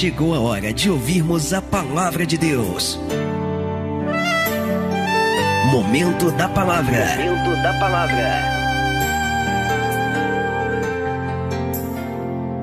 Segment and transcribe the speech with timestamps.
[0.00, 2.98] chegou a hora de ouvirmos a palavra de Deus.
[5.70, 7.04] Momento da palavra.
[7.18, 8.30] Momento da palavra.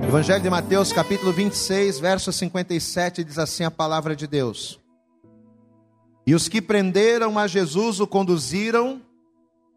[0.07, 4.79] Evangelho de Mateus, capítulo 26, verso 57, diz assim a palavra de Deus.
[6.25, 8.99] E os que prenderam a Jesus o conduziram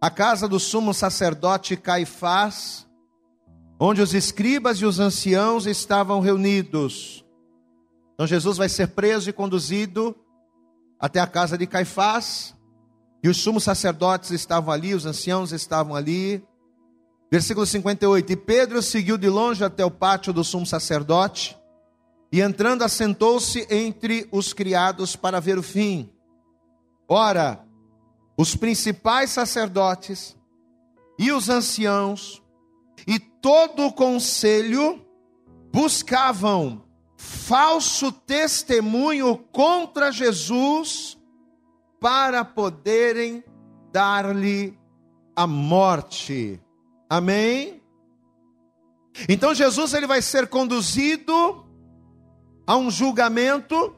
[0.00, 2.86] à casa do sumo sacerdote Caifás,
[3.78, 7.22] onde os escribas e os anciãos estavam reunidos.
[8.20, 10.14] Então Jesus vai ser preso e conduzido
[10.98, 12.54] até a casa de Caifás,
[13.22, 16.46] e os sumos sacerdotes estavam ali, os anciãos estavam ali.
[17.32, 21.58] Versículo 58: E Pedro seguiu de longe até o pátio do sumo sacerdote,
[22.30, 26.12] e entrando, assentou-se entre os criados para ver o fim.
[27.08, 27.64] Ora,
[28.36, 30.36] os principais sacerdotes
[31.18, 32.42] e os anciãos
[33.06, 35.02] e todo o conselho
[35.72, 36.89] buscavam
[37.20, 41.18] falso testemunho contra Jesus
[42.00, 43.44] para poderem
[43.92, 44.78] dar-lhe
[45.36, 46.58] a morte.
[47.10, 47.82] Amém?
[49.28, 51.66] Então Jesus ele vai ser conduzido
[52.66, 53.94] a um julgamento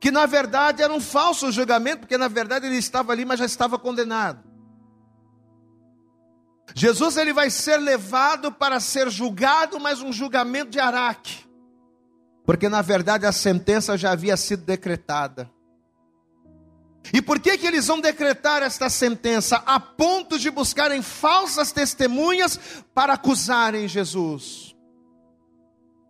[0.00, 3.46] que na verdade era um falso julgamento, porque na verdade ele estava ali, mas já
[3.46, 4.42] estava condenado.
[6.74, 11.47] Jesus ele vai ser levado para ser julgado, mas um julgamento de Araque.
[12.48, 15.50] Porque na verdade a sentença já havia sido decretada.
[17.12, 22.58] E por que que eles vão decretar esta sentença a ponto de buscarem falsas testemunhas
[22.94, 24.74] para acusarem Jesus?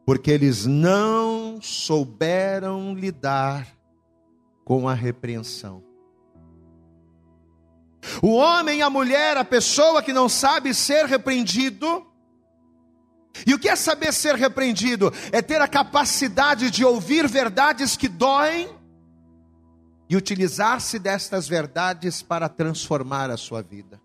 [0.06, 3.66] Porque eles não souberam lidar
[4.64, 5.82] com a repreensão.
[8.22, 12.07] O homem, a mulher, a pessoa que não sabe ser repreendido,
[13.46, 15.12] e o que é saber ser repreendido?
[15.32, 18.68] É ter a capacidade de ouvir verdades que doem
[20.08, 24.00] e utilizar-se destas verdades para transformar a sua vida,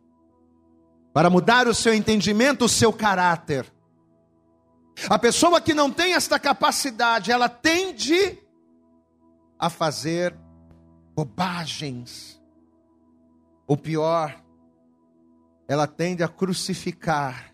[1.13, 3.71] para mudar o seu entendimento, o seu caráter.
[5.09, 8.37] A pessoa que não tem esta capacidade, ela tende
[9.57, 10.35] a fazer
[11.15, 12.41] bobagens.
[13.65, 14.43] Ou pior,
[15.67, 17.52] ela tende a crucificar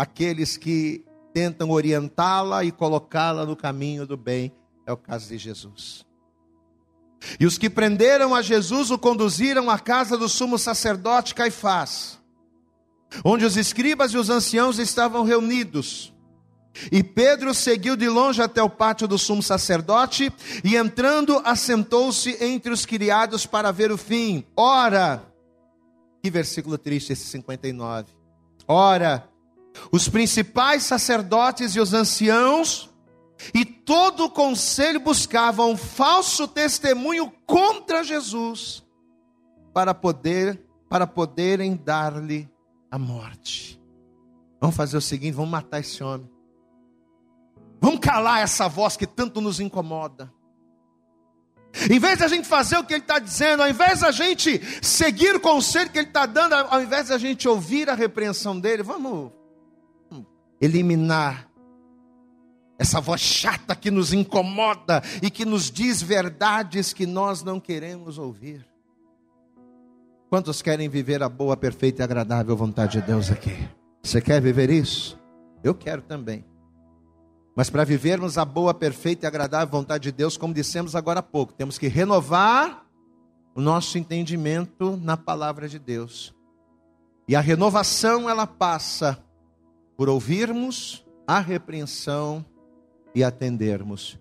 [0.00, 4.50] aqueles que tentam orientá-la e colocá-la no caminho do bem.
[4.86, 6.06] É o caso de Jesus.
[7.38, 12.18] E os que prenderam a Jesus o conduziram à casa do sumo sacerdote Caifás,
[13.22, 16.14] onde os escribas e os anciãos estavam reunidos.
[16.90, 20.32] E Pedro seguiu de longe até o pátio do sumo sacerdote
[20.64, 24.46] e entrando assentou-se entre os criados para ver o fim.
[24.56, 25.22] Ora,
[26.22, 28.06] que versículo triste esse 59.
[28.66, 29.29] Ora,
[29.92, 32.90] os principais sacerdotes e os anciãos
[33.54, 38.84] e todo o conselho buscavam um falso testemunho contra Jesus
[39.72, 42.50] para poder para poderem dar-lhe
[42.90, 43.80] a morte.
[44.60, 46.28] Vamos fazer o seguinte, vamos matar esse homem.
[47.80, 50.32] Vamos calar essa voz que tanto nos incomoda.
[51.88, 54.60] Em vez de a gente fazer o que ele está dizendo, ao invés da gente
[54.82, 58.82] seguir o conselho que ele está dando, ao invés da gente ouvir a repreensão dele,
[58.82, 59.30] vamos
[60.60, 61.48] eliminar
[62.78, 68.16] essa voz chata que nos incomoda e que nos diz verdades que nós não queremos
[68.16, 68.66] ouvir.
[70.30, 73.54] Quantos querem viver a boa, perfeita e agradável vontade de Deus aqui?
[74.02, 75.18] Você quer viver isso?
[75.62, 76.44] Eu quero também.
[77.54, 81.22] Mas para vivermos a boa, perfeita e agradável vontade de Deus, como dissemos agora há
[81.22, 82.86] pouco, temos que renovar
[83.54, 86.34] o nosso entendimento na palavra de Deus.
[87.28, 89.22] E a renovação ela passa
[90.00, 92.42] por ouvirmos a repreensão
[93.14, 94.18] e atendermos.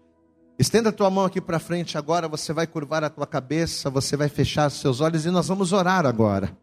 [0.60, 4.18] Estenda a tua mão aqui para frente agora, você vai curvar a tua cabeça, você
[4.18, 6.54] vai fechar os seus olhos e nós vamos orar agora.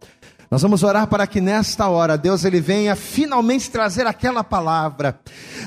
[0.48, 5.18] Nós vamos orar para que nesta hora Deus ele venha finalmente trazer aquela palavra,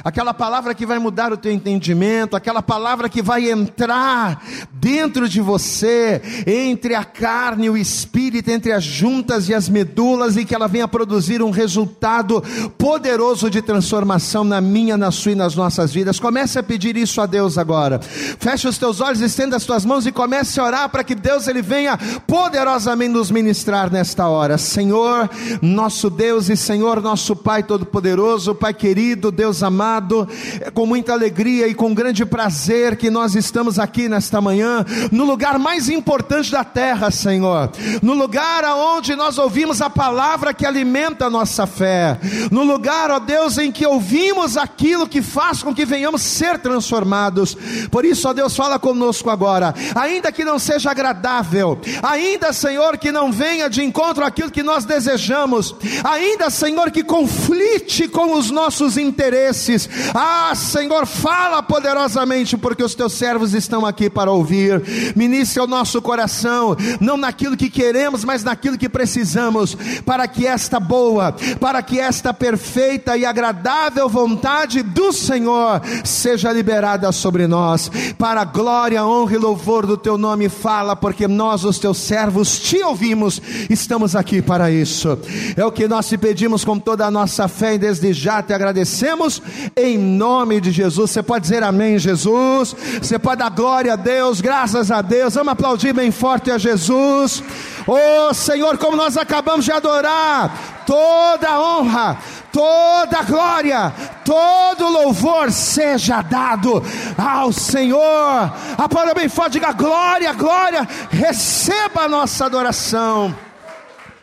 [0.06, 4.42] aquela palavra que vai mudar o teu entendimento, aquela palavra que vai entrar
[4.72, 10.38] dentro de você, entre a carne e o espírito, entre as juntas e as medulas
[10.38, 12.42] e que ela venha produzir um resultado
[12.78, 16.22] poderoso de transformação na minha, na sua e nas nossas vidas.
[16.22, 18.00] Comece a pedir isso a Deus agora.
[18.00, 21.50] Feche os teus olhos, estenda as tuas mãos e comece a orar para que Deus
[21.50, 24.58] ele venha poderosamente nos ministrar nesta hora.
[24.70, 25.30] Senhor,
[25.62, 30.28] nosso Deus e Senhor, nosso Pai Todo-Poderoso, Pai querido, Deus amado,
[30.62, 35.26] é com muita alegria e com grande prazer que nós estamos aqui nesta manhã, no
[35.26, 37.72] lugar mais importante da terra, Senhor,
[38.02, 42.20] no lugar aonde nós ouvimos a palavra que alimenta a nossa fé,
[42.52, 47.58] no lugar, ó Deus, em que ouvimos aquilo que faz com que venhamos ser transformados.
[47.90, 53.12] Por isso, ó Deus, fala conosco agora, ainda que não seja agradável, ainda, Senhor, que
[53.12, 58.98] não venha de encontro àquilo que nós desejamos, ainda, Senhor, que conflite com os nossos
[58.98, 59.90] interesses.
[60.14, 64.82] Ah, Senhor, fala poderosamente, porque os teus servos estão aqui para ouvir.
[65.16, 69.76] Ministre o nosso coração, não naquilo que queremos, mas naquilo que precisamos,
[70.06, 77.12] para que esta boa, para que esta perfeita e agradável vontade do Senhor seja liberada
[77.12, 80.50] sobre nós, para a glória, honra e louvor do teu nome.
[80.50, 85.16] Fala, porque nós, os teus servos, te ouvimos, estamos aqui para isso.
[85.56, 88.52] É o que nós te pedimos com toda a nossa fé e desde já te
[88.52, 89.40] agradecemos
[89.76, 91.12] em nome de Jesus.
[91.12, 92.76] Você pode dizer amém, Jesus.
[93.00, 95.36] Você pode dar glória a Deus, graças a Deus.
[95.36, 97.44] Vamos aplaudir bem forte a Jesus.
[97.86, 102.18] Oh Senhor, como nós acabamos de adorar, toda honra,
[102.52, 103.94] toda glória,
[104.26, 106.84] todo louvor seja dado
[107.16, 108.52] ao Senhor.
[108.76, 113.49] Aplauda bem forte, diga glória, glória, receba a nossa adoração.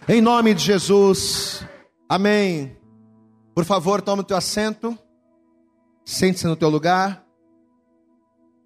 [0.09, 1.67] Em nome de Jesus.
[2.09, 2.77] Amém.
[3.53, 4.97] Por favor, tome o teu assento.
[6.05, 7.25] Sente-se no teu lugar.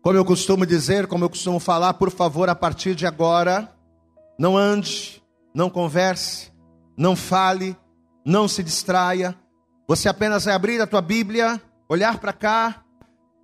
[0.02, 3.74] Como eu costumo dizer, como eu costumo falar, por favor, a partir de agora,
[4.38, 5.22] não ande,
[5.54, 6.52] não converse,
[6.94, 7.74] não fale,
[8.22, 9.34] não se distraia.
[9.88, 11.58] Você apenas vai abrir a tua Bíblia,
[11.88, 12.84] olhar para cá,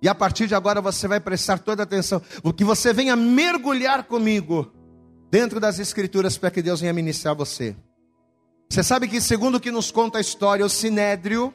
[0.03, 2.21] e a partir de agora você vai prestar toda atenção.
[2.43, 4.71] O que você venha mergulhar comigo
[5.31, 7.75] dentro das Escrituras para que Deus venha ministrar você.
[8.69, 11.53] Você sabe que, segundo o que nos conta a história, o sinédrio,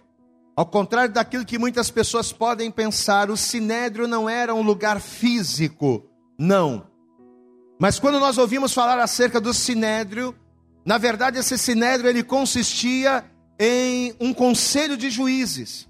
[0.57, 6.05] ao contrário daquilo que muitas pessoas podem pensar, o sinédrio não era um lugar físico,
[6.39, 6.87] não.
[7.79, 10.35] Mas quando nós ouvimos falar acerca do sinédrio,
[10.85, 13.25] na verdade esse sinédrio ele consistia
[13.59, 15.89] em um conselho de juízes.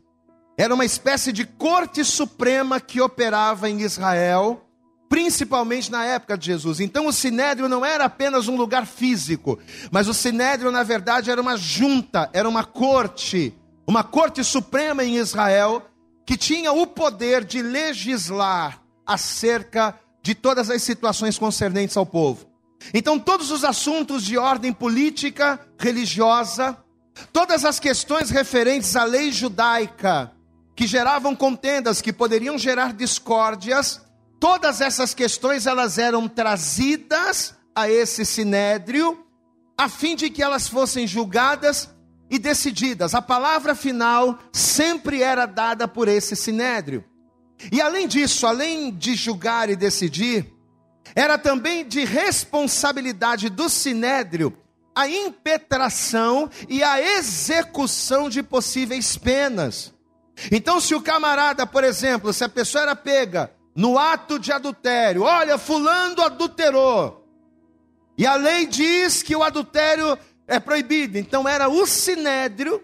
[0.56, 4.68] Era uma espécie de corte suprema que operava em Israel
[5.12, 6.80] principalmente na época de Jesus.
[6.80, 9.58] Então o sinédrio não era apenas um lugar físico,
[9.90, 13.54] mas o sinédrio na verdade era uma junta, era uma corte,
[13.86, 15.82] uma corte suprema em Israel
[16.24, 22.46] que tinha o poder de legislar acerca de todas as situações concernentes ao povo.
[22.94, 26.74] Então todos os assuntos de ordem política, religiosa,
[27.30, 30.32] todas as questões referentes à lei judaica
[30.74, 34.00] que geravam contendas, que poderiam gerar discórdias,
[34.42, 39.24] todas essas questões elas eram trazidas a esse sinédrio
[39.78, 41.88] a fim de que elas fossem julgadas
[42.28, 43.14] e decididas.
[43.14, 47.04] A palavra final sempre era dada por esse sinédrio.
[47.70, 50.52] E além disso, além de julgar e decidir,
[51.14, 54.58] era também de responsabilidade do sinédrio
[54.92, 59.94] a impetração e a execução de possíveis penas.
[60.50, 65.22] Então, se o camarada, por exemplo, se a pessoa era pega no ato de adultério.
[65.22, 67.26] Olha, fulano adulterou.
[68.16, 71.18] E a lei diz que o adultério é proibido.
[71.18, 72.82] Então era o sinédrio,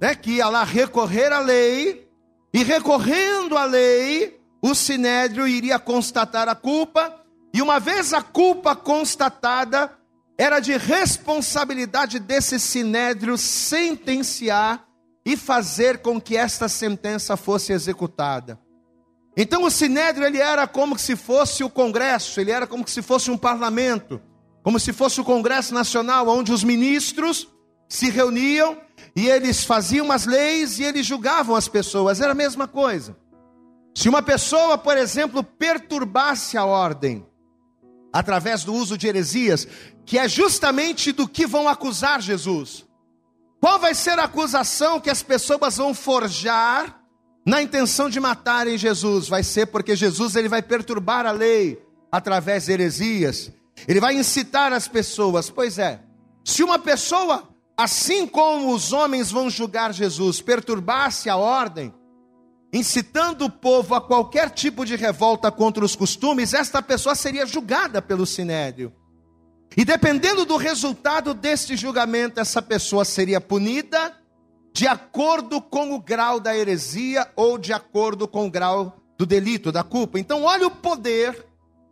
[0.00, 2.08] né, que ia lá recorrer à lei,
[2.52, 8.74] e recorrendo à lei, o sinédrio iria constatar a culpa, e uma vez a culpa
[8.74, 9.92] constatada,
[10.38, 14.86] era de responsabilidade desse sinédrio sentenciar
[15.24, 18.58] e fazer com que esta sentença fosse executada.
[19.36, 23.30] Então o sinédrio ele era como se fosse o congresso, ele era como se fosse
[23.30, 24.20] um parlamento,
[24.62, 27.46] como se fosse o congresso nacional onde os ministros
[27.88, 28.78] se reuniam
[29.14, 33.16] e eles faziam as leis e eles julgavam as pessoas, era a mesma coisa.
[33.94, 37.26] Se uma pessoa, por exemplo, perturbasse a ordem
[38.12, 39.68] através do uso de heresias,
[40.06, 42.86] que é justamente do que vão acusar Jesus.
[43.60, 47.02] Qual vai ser a acusação que as pessoas vão forjar
[47.46, 52.64] na intenção de matarem Jesus, vai ser porque Jesus ele vai perturbar a lei através
[52.64, 53.52] de heresias.
[53.86, 55.48] Ele vai incitar as pessoas.
[55.48, 56.00] Pois é,
[56.44, 61.94] se uma pessoa, assim como os homens vão julgar Jesus, perturbasse a ordem,
[62.72, 68.02] incitando o povo a qualquer tipo de revolta contra os costumes, esta pessoa seria julgada
[68.02, 68.92] pelo sinédrio.
[69.76, 74.15] E dependendo do resultado deste julgamento, essa pessoa seria punida
[74.76, 79.72] de acordo com o grau da heresia ou de acordo com o grau do delito,
[79.72, 80.18] da culpa.
[80.18, 81.46] Então, olha o poder,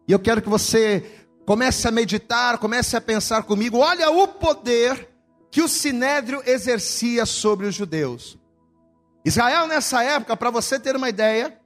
[0.07, 5.09] e eu quero que você comece a meditar, comece a pensar comigo, olha o poder
[5.51, 8.39] que o sinédrio exercia sobre os judeus.
[9.25, 11.59] Israel nessa época, para você ter uma ideia,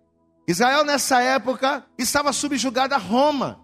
[0.46, 3.58] Israel nessa época estava subjugada a Roma.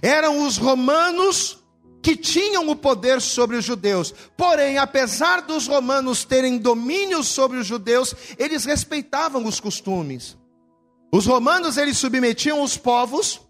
[0.00, 1.58] Eram os romanos
[2.02, 4.14] que tinham o poder sobre os judeus.
[4.36, 10.36] Porém, apesar dos romanos terem domínio sobre os judeus, eles respeitavam os costumes.
[11.12, 13.40] Os romanos eles submetiam os povos,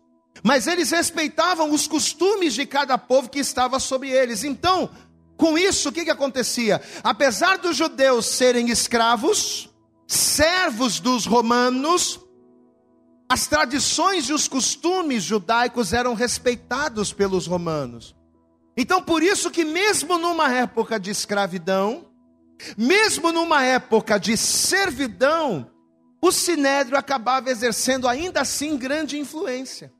[0.42, 4.44] mas eles respeitavam os costumes de cada povo que estava sobre eles.
[4.44, 4.90] Então,
[5.36, 6.80] com isso, o que, que acontecia?
[7.02, 9.68] Apesar dos judeus serem escravos,
[10.06, 12.20] servos dos romanos,
[13.28, 18.17] as tradições e os costumes judaicos eram respeitados pelos romanos.
[18.80, 22.06] Então, por isso que mesmo numa época de escravidão,
[22.76, 25.68] mesmo numa época de servidão,
[26.22, 29.92] o sinédrio acabava exercendo ainda assim grande influência.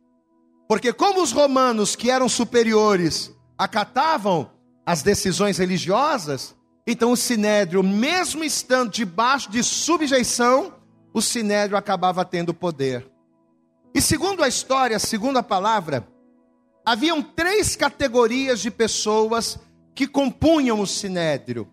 [0.69, 4.53] Porque como os romanos que eram superiores acatavam
[4.87, 6.55] as decisões religiosas,
[6.87, 10.73] então o sinédrio, mesmo estando debaixo de subjeição,
[11.13, 13.11] o sinédrio acabava tendo poder.
[13.93, 16.07] E segundo a história, segundo a palavra,
[16.89, 19.59] haviam três categorias de pessoas
[19.95, 21.69] que compunham o sinédrio.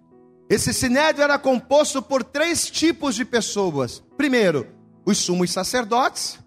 [0.49, 4.03] Esse sinédrio era composto por três tipos de pessoas.
[4.17, 4.67] Primeiro,
[5.05, 6.37] os sumos sacerdotes,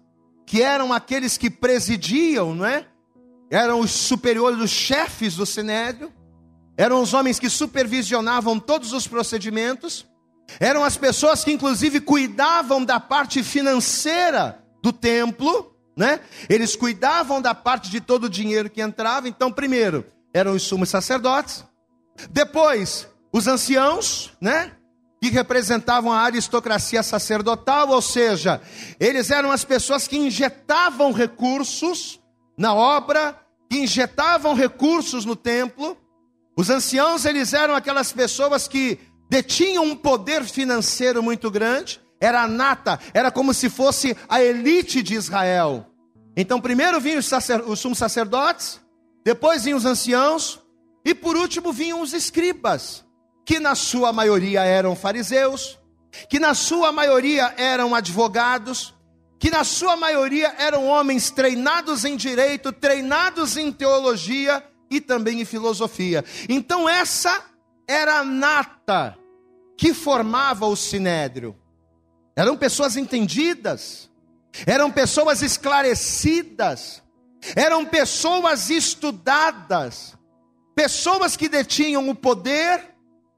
[0.45, 2.85] que eram aqueles que presidiam, não é?
[3.49, 6.13] Eram os superiores, os chefes do sinédrio
[6.77, 10.05] eram os homens que supervisionavam todos os procedimentos,
[10.59, 16.21] eram as pessoas que inclusive cuidavam da parte financeira do templo, né?
[16.47, 19.27] Eles cuidavam da parte de todo o dinheiro que entrava.
[19.27, 21.65] Então, primeiro, eram os sumos sacerdotes,
[22.31, 24.71] depois, os anciãos, né?
[25.21, 28.61] Que representavam a aristocracia sacerdotal, ou seja,
[28.97, 32.17] eles eram as pessoas que injetavam recursos
[32.57, 33.37] na obra,
[33.69, 35.97] que injetavam recursos no templo.
[36.55, 38.97] Os anciãos, eles eram aquelas pessoas que
[39.29, 45.01] detinham um poder financeiro muito grande, era a nata, era como se fosse a elite
[45.01, 45.85] de Israel.
[46.35, 48.79] Então, primeiro vinham os, sacer, os sumos sacerdotes,
[49.23, 50.61] depois vinham os anciãos,
[51.03, 53.05] e por último vinham os escribas,
[53.45, 55.79] que na sua maioria eram fariseus,
[56.29, 58.93] que na sua maioria eram advogados,
[59.39, 65.45] que na sua maioria eram homens treinados em direito, treinados em teologia e também em
[65.45, 66.25] filosofia.
[66.47, 67.45] Então, essa
[67.87, 69.17] era a nata
[69.77, 71.55] que formava o sinédrio.
[72.39, 74.09] Eram pessoas entendidas,
[74.65, 77.03] eram pessoas esclarecidas,
[77.53, 80.15] eram pessoas estudadas,
[80.73, 82.95] pessoas que detinham o poder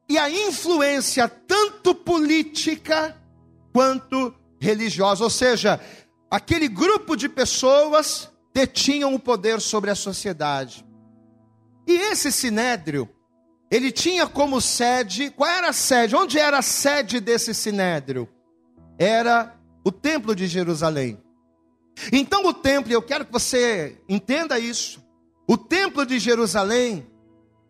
[0.08, 3.18] e a influência tanto política
[3.74, 5.80] quanto religiosa, ou seja,
[6.30, 10.86] aquele grupo de pessoas detinham o poder sobre a sociedade.
[11.88, 13.10] E esse sinédrio,
[13.72, 16.16] ele tinha como sede, qual era a sede?
[16.16, 18.30] Onde era a sede desse sinédrio?
[19.02, 21.20] Era o templo de Jerusalém.
[22.12, 25.04] Então o templo, eu quero que você entenda isso.
[25.48, 27.08] O templo de Jerusalém,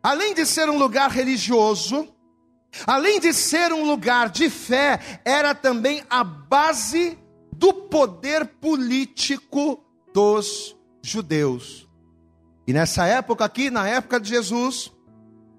[0.03, 2.05] além de ser um lugar religioso,
[2.85, 7.17] além de ser um lugar de fé, era também a base
[7.53, 9.81] do poder político
[10.13, 11.87] dos judeus.
[12.67, 14.91] E nessa época aqui, na época de Jesus,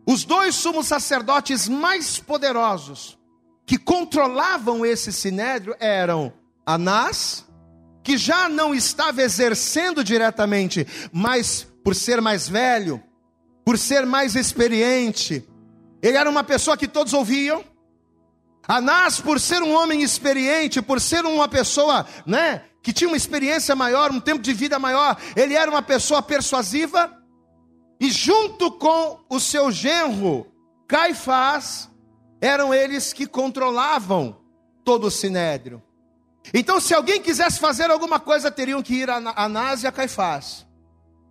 [0.06, 3.21] os dois sumos sacerdotes mais poderosos
[3.66, 6.32] que controlavam esse sinédrio eram
[6.64, 7.46] Anás,
[8.02, 13.02] que já não estava exercendo diretamente, mas por ser mais velho,
[13.64, 15.46] por ser mais experiente,
[16.02, 17.64] ele era uma pessoa que todos ouviam.
[18.66, 23.74] Anás, por ser um homem experiente, por ser uma pessoa, né, que tinha uma experiência
[23.74, 27.12] maior, um tempo de vida maior, ele era uma pessoa persuasiva,
[28.00, 30.46] e junto com o seu genro,
[30.88, 31.88] Caifás,
[32.42, 34.36] eram eles que controlavam
[34.84, 35.80] todo o sinédrio.
[36.52, 40.66] Então, se alguém quisesse fazer alguma coisa, teriam que ir a Anás e a Caifás,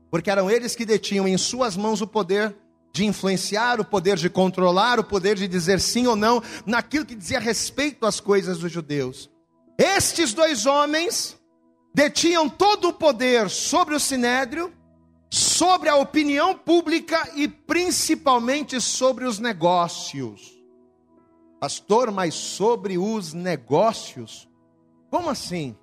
[0.09, 2.55] porque eram eles que detinham em suas mãos o poder
[2.93, 7.15] de influenciar, o poder de controlar, o poder de dizer sim ou não naquilo que
[7.15, 9.29] dizia respeito às coisas dos judeus.
[9.77, 11.37] Estes dois homens
[11.93, 14.73] detinham todo o poder sobre o sinédrio,
[15.29, 20.60] sobre a opinião pública e principalmente sobre os negócios.
[21.61, 24.49] Pastor, mas sobre os negócios?
[25.11, 25.77] Como assim?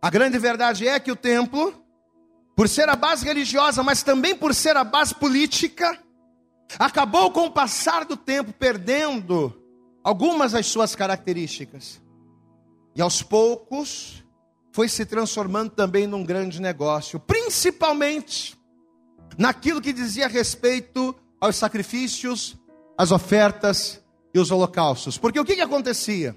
[0.00, 1.74] A grande verdade é que o templo,
[2.54, 6.00] por ser a base religiosa, mas também por ser a base política,
[6.78, 9.52] acabou com o passar do tempo perdendo
[10.04, 12.00] algumas das suas características.
[12.94, 14.24] E aos poucos,
[14.70, 18.56] foi se transformando também num grande negócio, principalmente
[19.36, 22.56] naquilo que dizia respeito aos sacrifícios
[22.96, 24.01] as ofertas
[24.34, 25.18] e os holocaustos.
[25.18, 26.36] Porque o que, que acontecia?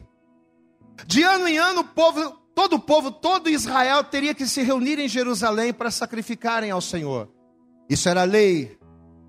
[1.06, 5.00] De ano em ano, o povo, todo o povo, todo Israel teria que se reunir
[5.00, 7.30] em Jerusalém para sacrificarem ao Senhor.
[7.90, 8.78] Isso era lei.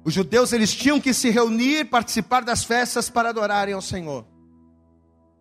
[0.04, 4.24] Os judeus eles tinham que se reunir, participar das festas para adorarem ao Senhor.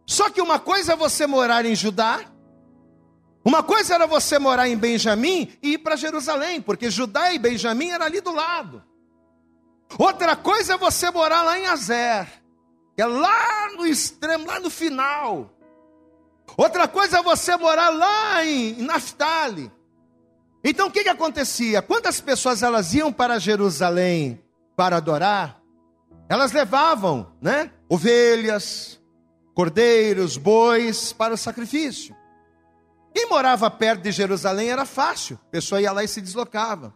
[0.08, 2.22] Só que uma coisa é você morar em Judá,
[3.46, 7.90] uma coisa era você morar em Benjamim e ir para Jerusalém, porque Judá e Benjamim
[7.90, 8.84] era ali do lado.
[10.00, 12.28] Outra coisa é você morar lá em Azer,
[12.98, 15.52] é lá no extremo, lá no final.
[16.58, 19.72] Outra coisa é você morar lá em, Naftali.
[20.64, 21.82] Então o que, que acontecia?
[21.82, 24.42] Quantas pessoas elas iam para Jerusalém
[24.76, 25.62] para adorar?
[26.28, 27.72] Elas levavam, né?
[27.88, 29.00] Ovelhas,
[29.54, 32.16] cordeiros, bois para o sacrifício.
[33.14, 36.94] Quem morava perto de Jerusalém era fácil, a pessoa ia lá e se deslocava.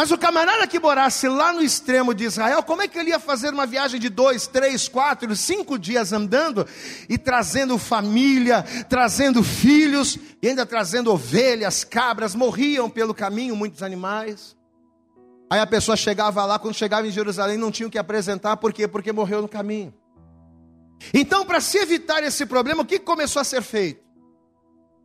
[0.00, 3.20] Mas o camarada que morasse lá no extremo de Israel, como é que ele ia
[3.20, 6.66] fazer uma viagem de dois, três, quatro, cinco dias andando
[7.06, 12.34] e trazendo família, trazendo filhos e ainda trazendo ovelhas, cabras?
[12.34, 14.56] Morriam pelo caminho muitos animais.
[15.50, 18.72] Aí a pessoa chegava lá, quando chegava em Jerusalém, não tinha o que apresentar, por
[18.72, 18.88] quê?
[18.88, 19.92] Porque morreu no caminho.
[21.12, 24.02] Então, para se evitar esse problema, o que começou a ser feito?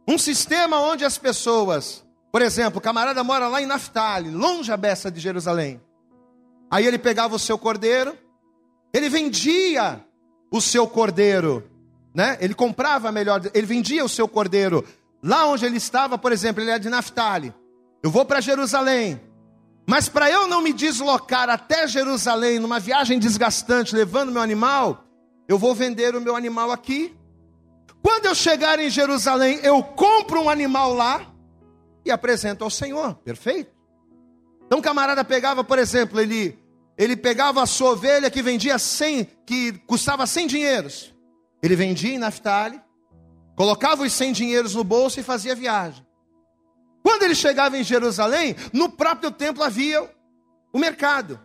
[0.08, 2.05] Um sistema onde as pessoas
[2.36, 5.80] por exemplo, o camarada mora lá em Naftali, longe a beça de Jerusalém.
[6.70, 8.14] Aí ele pegava o seu cordeiro,
[8.94, 10.06] ele vendia
[10.52, 11.64] o seu cordeiro,
[12.14, 12.38] né?
[12.42, 14.84] Ele comprava melhor, ele vendia o seu cordeiro
[15.24, 17.54] lá onde ele estava, por exemplo, ele é de Naftali.
[18.04, 19.18] Eu vou para Jerusalém.
[19.88, 25.06] Mas para eu não me deslocar até Jerusalém numa viagem desgastante, levando meu animal,
[25.48, 27.16] eu vou vender o meu animal aqui.
[28.04, 31.34] Quando eu chegar em Jerusalém, eu compro um animal lá
[32.06, 33.16] e apresenta ao Senhor.
[33.16, 33.72] Perfeito?
[34.66, 36.58] Então o camarada pegava, por exemplo, ele
[36.98, 41.14] ele pegava a sua ovelha que vendia 100, que custava 100 dinheiros.
[41.62, 42.82] Ele vendia em Naftali,
[43.56, 46.06] colocava os 100 dinheiros no bolso e fazia viagem.
[47.04, 50.10] Quando ele chegava em Jerusalém, no próprio templo havia
[50.72, 51.40] o mercado.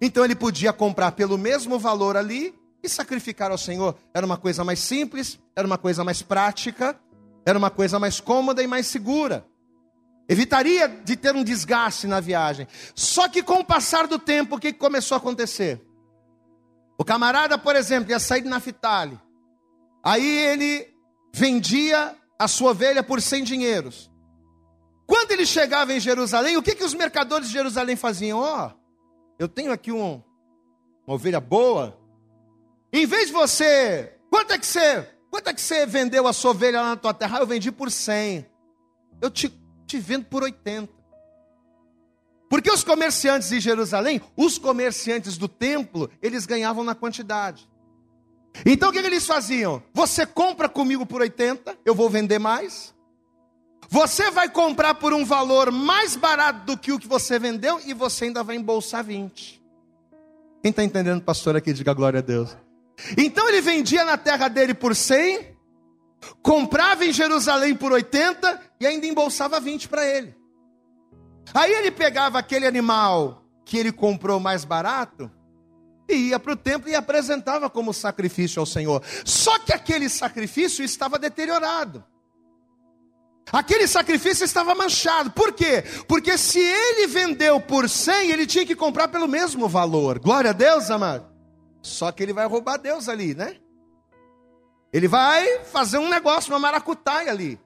[0.00, 3.96] Então ele podia comprar pelo mesmo valor ali e sacrificar ao Senhor.
[4.14, 6.98] Era uma coisa mais simples, era uma coisa mais prática,
[7.44, 9.46] era uma coisa mais cômoda e mais segura.
[10.28, 12.66] Evitaria de ter um desgaste na viagem.
[12.94, 15.80] Só que com o passar do tempo, o que começou a acontecer?
[16.98, 19.20] O camarada, por exemplo, ia sair de Naftali.
[20.02, 20.88] Aí ele
[21.32, 24.10] vendia a sua ovelha por 100 dinheiros.
[25.06, 28.40] Quando ele chegava em Jerusalém, o que, que os mercadores de Jerusalém faziam?
[28.40, 28.70] Ó, oh,
[29.38, 30.22] eu tenho aqui um,
[31.06, 31.96] uma ovelha boa.
[32.92, 36.50] Em vez de você, quanto é que você, quanto é que você vendeu a sua
[36.50, 37.38] ovelha lá na tua terra?
[37.38, 38.44] Ah, eu vendi por 100.
[39.20, 39.48] Eu te
[39.86, 40.92] te vendo por 80.
[42.48, 47.68] Porque os comerciantes de Jerusalém, os comerciantes do templo, eles ganhavam na quantidade.
[48.64, 49.82] Então o que, eles faziam?
[49.92, 52.94] Você compra comigo por 80, eu vou vender mais.
[53.88, 57.92] Você vai comprar por um valor mais barato do que o que você vendeu e
[57.92, 59.62] você ainda vai embolsar 20.
[60.62, 62.56] Quem está entendendo, pastor, aqui, diga glória a Deus.
[63.16, 65.56] Então ele vendia na terra dele por 100,
[66.42, 70.34] comprava em Jerusalém por 80 e ainda embolsava 20 para ele.
[71.54, 75.30] Aí ele pegava aquele animal que ele comprou mais barato
[76.08, 79.02] e ia para o templo e apresentava como sacrifício ao Senhor.
[79.24, 82.04] Só que aquele sacrifício estava deteriorado.
[83.52, 85.30] Aquele sacrifício estava manchado.
[85.30, 85.84] Por quê?
[86.08, 90.18] Porque se ele vendeu por 100, ele tinha que comprar pelo mesmo valor.
[90.18, 91.26] Glória a Deus, amado.
[91.80, 93.56] Só que ele vai roubar Deus ali, né?
[94.92, 97.60] Ele vai fazer um negócio, uma maracutaia ali.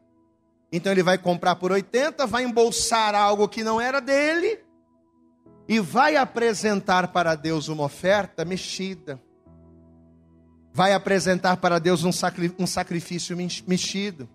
[0.72, 4.60] Então ele vai comprar por 80, vai embolsar algo que não era dele
[5.68, 9.20] e vai apresentar para Deus uma oferta mexida.
[10.72, 14.28] Vai apresentar para Deus um, sacri um sacrifício mexido.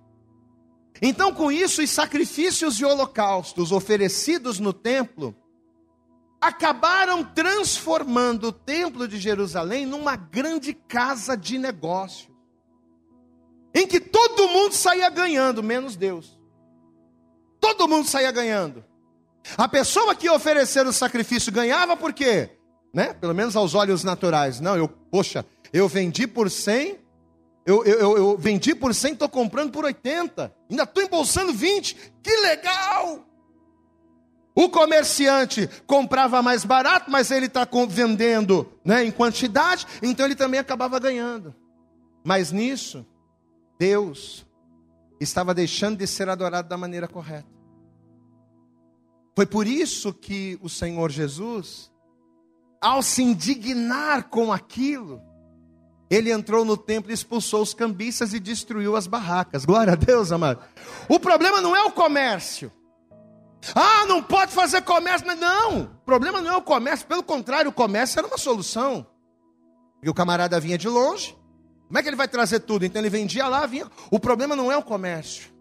[1.01, 5.35] Então, com isso, os sacrifícios e holocaustos oferecidos no templo
[6.41, 12.34] acabaram transformando o templo de Jerusalém numa grande casa de negócio
[13.75, 16.39] em que todo mundo saía ganhando, menos Deus.
[17.59, 18.85] Todo mundo saía ganhando.
[19.57, 22.51] A pessoa que oferecer o sacrifício ganhava por quê?
[22.93, 23.13] Né?
[23.13, 24.61] Pelo menos aos olhos naturais.
[24.61, 26.97] Não, eu, poxa, eu vendi por 100,
[27.65, 32.13] eu, eu, eu, eu vendi por 100, estou comprando por 80, ainda estou embolsando 20,
[32.23, 33.25] que legal!
[34.55, 40.61] O comerciante comprava mais barato, mas ele está vendendo né, em quantidade, então ele também
[40.61, 41.53] acabava ganhando.
[42.23, 43.05] Mas nisso,
[43.77, 44.45] Deus
[45.19, 47.49] estava deixando de ser adorado da maneira correta.
[49.35, 51.91] Foi por isso que o Senhor Jesus
[52.85, 55.19] ao se indignar com aquilo,
[56.07, 59.65] ele entrou no templo, expulsou os cambistas e destruiu as barracas.
[59.65, 60.59] Glória a Deus, amado.
[61.09, 62.71] O problema não é o comércio.
[63.73, 65.25] Ah, não pode fazer comércio.
[65.35, 67.07] Não, o problema não é o comércio.
[67.07, 69.07] Pelo contrário, o comércio era uma solução.
[70.03, 71.35] E o camarada vinha de longe.
[71.87, 72.85] Como é que ele vai trazer tudo?
[72.85, 73.89] Então ele vendia lá, vinha.
[74.09, 75.53] O problema não é o comércio.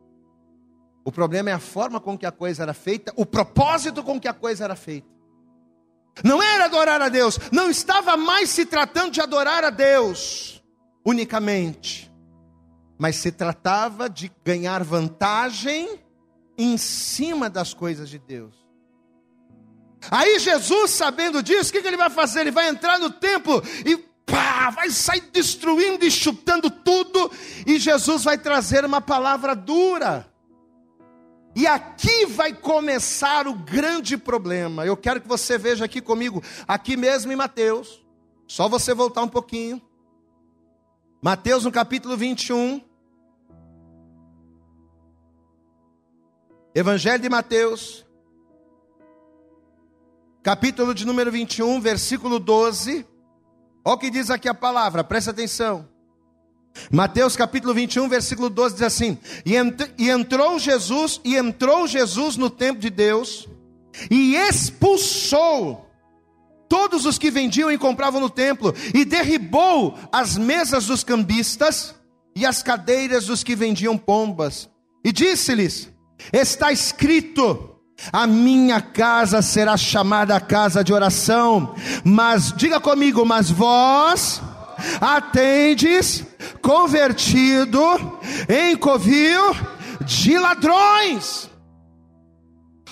[1.04, 4.26] O problema é a forma com que a coisa era feita, o propósito com que
[4.26, 5.06] a coisa era feita.
[6.22, 10.62] Não era adorar a Deus, não estava mais se tratando de adorar a Deus
[11.04, 12.10] unicamente,
[12.98, 16.00] mas se tratava de ganhar vantagem
[16.56, 18.54] em cima das coisas de Deus.
[20.10, 22.40] Aí Jesus, sabendo disso, o que, que ele vai fazer?
[22.42, 27.30] Ele vai entrar no templo e pá, vai sair destruindo e chutando tudo,
[27.66, 30.30] e Jesus vai trazer uma palavra dura.
[31.56, 34.84] E aqui vai começar o grande problema.
[34.84, 38.04] Eu quero que você veja aqui comigo, aqui mesmo em Mateus.
[38.46, 39.80] Só você voltar um pouquinho.
[41.22, 42.80] Mateus no capítulo 21.
[46.74, 48.04] Evangelho de Mateus.
[50.42, 53.06] Capítulo de número 21, versículo 12.
[53.84, 55.86] Olha o que diz aqui a palavra, presta atenção.
[56.90, 62.48] Mateus capítulo 21, versículo 12 diz assim: e, ent entrou Jesus, e entrou Jesus no
[62.48, 63.46] templo de Deus,
[64.10, 65.86] e expulsou
[66.68, 71.94] todos os que vendiam e compravam no templo, e derribou as mesas dos cambistas
[72.34, 74.68] e as cadeiras dos que vendiam pombas,
[75.04, 75.90] e disse-lhes:
[76.32, 77.73] Está escrito,
[78.12, 84.42] a minha casa será chamada casa de oração, mas diga comigo, mas vós
[85.00, 86.24] atendes
[86.60, 87.80] convertido
[88.48, 89.42] em covil
[90.04, 91.50] de ladrões.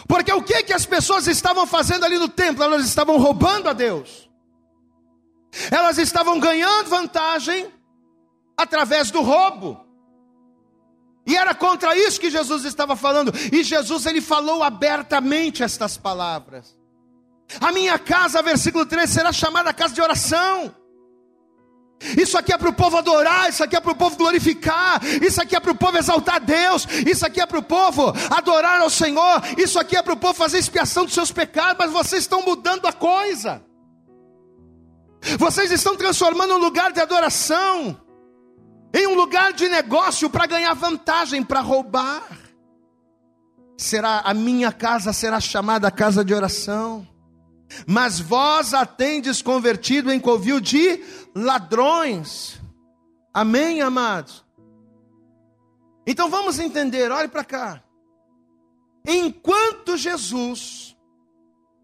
[0.06, 2.62] Porque o que que as pessoas estavam fazendo ali no templo?
[2.62, 4.28] Elas estavam roubando a Deus.
[5.70, 7.66] Elas estavam ganhando vantagem
[8.56, 9.81] através do roubo.
[11.24, 13.32] E era contra isso que Jesus estava falando.
[13.52, 16.76] E Jesus ele falou abertamente estas palavras.
[17.60, 20.74] A minha casa, versículo 3, será chamada casa de oração.
[22.18, 25.40] Isso aqui é para o povo adorar, isso aqui é para o povo glorificar, isso
[25.40, 28.90] aqui é para o povo exaltar Deus, isso aqui é para o povo adorar ao
[28.90, 32.42] Senhor, isso aqui é para o povo fazer expiação dos seus pecados, mas vocês estão
[32.42, 33.62] mudando a coisa.
[35.38, 37.96] Vocês estão transformando um lugar de adoração
[38.94, 42.26] em um lugar de negócio para ganhar vantagem, para roubar.
[43.76, 47.06] Será a minha casa será chamada casa de oração
[47.86, 51.02] mas vós a tendes convertido em covil de
[51.34, 52.60] ladrões.
[53.32, 54.44] Amém, amados?
[56.06, 57.82] Então vamos entender, olhe para cá.
[59.06, 60.96] Enquanto Jesus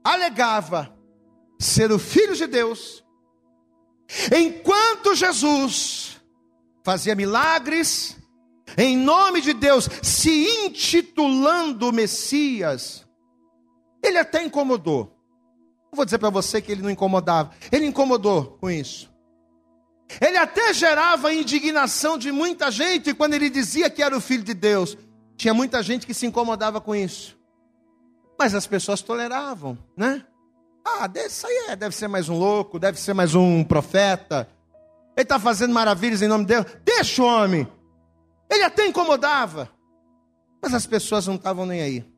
[0.05, 0.94] alegava
[1.59, 3.05] ser o Filho de Deus,
[4.37, 5.97] enquanto Jesus
[6.88, 8.16] fazia milagres,
[8.74, 13.07] em nome de Deus, se intitulando Messias,
[14.03, 15.14] ele até incomodou.
[15.92, 17.51] Não vou dizer para você que ele não incomodava.
[17.70, 19.12] Ele incomodou com isso.
[20.18, 24.55] Ele até gerava indignação de muita gente quando ele dizia que era o filho de
[24.55, 24.96] Deus.
[25.37, 27.38] Tinha muita gente que se incomodava com isso.
[28.38, 30.24] Mas as pessoas toleravam, né?
[30.87, 34.48] Ah, isso aí é, deve ser mais um louco, deve ser mais um profeta.
[35.18, 36.66] Ele está fazendo maravilhas em nome de Deus.
[36.85, 37.66] Deixa o homem.
[38.48, 39.68] Ele até incomodava.
[40.62, 42.09] Mas as pessoas não estavam nem aí.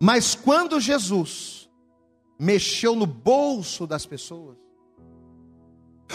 [0.00, 1.68] Mas quando Jesus
[2.38, 4.56] mexeu no bolso das pessoas.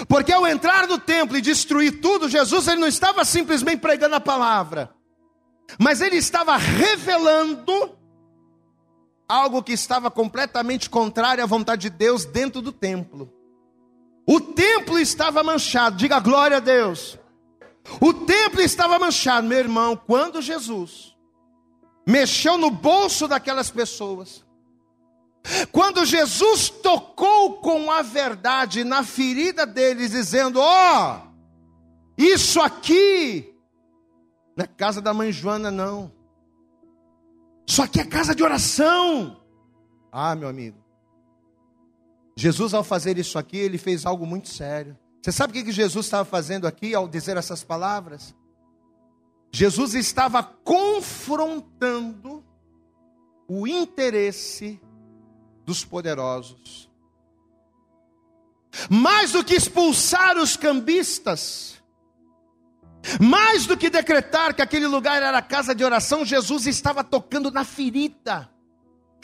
[0.07, 4.21] Porque ao entrar no templo e destruir tudo, Jesus ele não estava simplesmente pregando a
[4.21, 4.95] palavra,
[5.77, 7.97] mas ele estava revelando
[9.27, 13.36] algo que estava completamente contrário à vontade de Deus dentro do templo.
[14.27, 17.17] O templo estava manchado, diga glória a Deus.
[18.01, 21.15] O templo estava manchado, meu irmão, quando Jesus
[22.05, 24.45] mexeu no bolso daquelas pessoas,
[25.71, 31.27] quando Jesus tocou com a verdade na ferida deles, dizendo: Ó, oh,
[32.17, 33.55] isso aqui
[34.57, 36.11] não é casa da mãe Joana, não.
[37.65, 39.39] Isso aqui é casa de oração.
[40.11, 40.86] Ah, meu amigo.
[42.39, 44.95] Jesus, ao fazer isso aqui, ele fez algo muito sério.
[45.23, 48.35] Você sabe o que Jesus estava fazendo aqui ao dizer essas palavras?
[49.51, 52.45] Jesus estava confrontando
[53.47, 54.79] o interesse
[55.65, 56.87] dos poderosos.
[58.87, 61.81] Mais do que expulsar os cambistas,
[63.19, 67.63] mais do que decretar que aquele lugar era casa de oração, Jesus estava tocando na
[67.63, 68.47] ferida.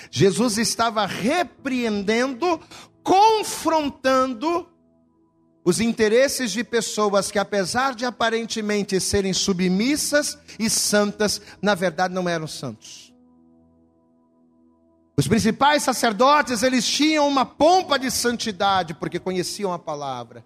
[0.10, 2.60] Jesus estava repreendendo
[3.04, 4.68] confrontando
[5.66, 12.28] os interesses de pessoas que, apesar de aparentemente serem submissas e santas, na verdade não
[12.28, 13.14] eram santos.
[15.16, 20.44] Os principais sacerdotes, eles tinham uma pompa de santidade, porque conheciam a palavra.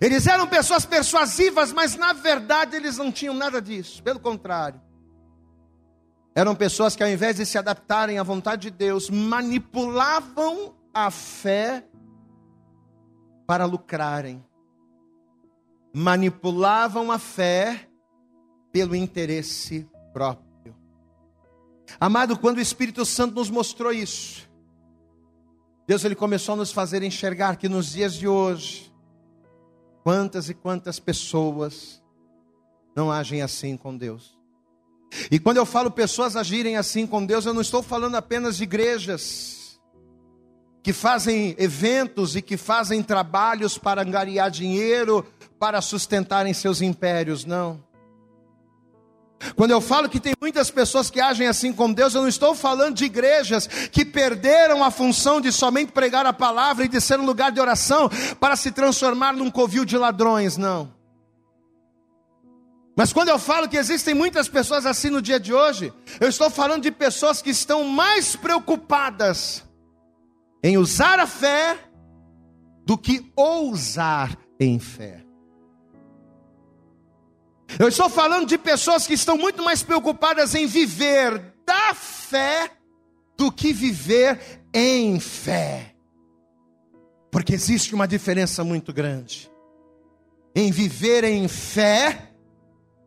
[0.00, 4.80] Eles eram pessoas persuasivas, mas na verdade eles não tinham nada disso, pelo contrário.
[6.34, 11.84] Eram pessoas que, ao invés de se adaptarem à vontade de Deus, manipulavam a fé
[13.46, 14.44] para lucrarem.
[15.94, 17.88] Manipulavam a fé
[18.70, 20.76] pelo interesse próprio.
[21.98, 24.48] Amado, quando o Espírito Santo nos mostrou isso,
[25.86, 28.92] Deus ele começou a nos fazer enxergar que nos dias de hoje,
[30.04, 32.02] quantas e quantas pessoas
[32.94, 34.38] não agem assim com Deus.
[35.30, 38.64] E quando eu falo pessoas agirem assim com Deus, eu não estou falando apenas de
[38.64, 39.57] igrejas
[40.82, 45.26] que fazem eventos e que fazem trabalhos para angariar dinheiro,
[45.58, 47.86] para sustentarem seus impérios, não.
[49.54, 52.54] Quando eu falo que tem muitas pessoas que agem assim com Deus, eu não estou
[52.54, 57.20] falando de igrejas que perderam a função de somente pregar a palavra e de ser
[57.20, 58.10] um lugar de oração
[58.40, 60.92] para se transformar num covil de ladrões, não.
[62.96, 66.50] Mas quando eu falo que existem muitas pessoas assim no dia de hoje, eu estou
[66.50, 69.62] falando de pessoas que estão mais preocupadas
[70.62, 71.78] em usar a fé
[72.84, 75.24] do que ousar em fé.
[77.78, 82.70] Eu estou falando de pessoas que estão muito mais preocupadas em viver da fé
[83.36, 85.94] do que viver em fé.
[87.30, 89.50] Porque existe uma diferença muito grande
[90.54, 92.32] em viver em fé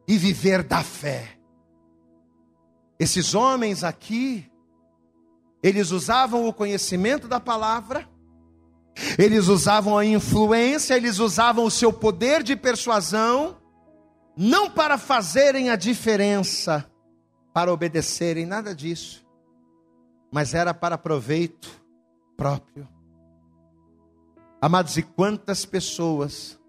[0.08, 1.38] e viver da fé.
[3.00, 4.51] Esses homens aqui
[5.64, 8.08] eles usavam o conhecimento da palavra,
[9.18, 13.58] eles usavam a influência, eles usavam o seu poder de persuasão,
[14.36, 16.90] não para fazerem a diferença,
[17.54, 19.26] para obedecerem, nada disso,
[20.32, 21.70] mas era para proveito
[22.36, 22.88] próprio.
[24.62, 26.60] Amados, e quantas pessoas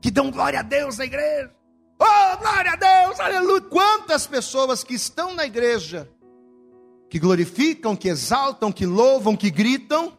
[0.00, 1.54] que dão glória a Deus na igreja,
[1.98, 6.10] oh, glória a Deus, aleluia, quantas pessoas que estão na igreja,
[7.16, 10.12] que glorificam, que exaltam, que louvam, que gritam,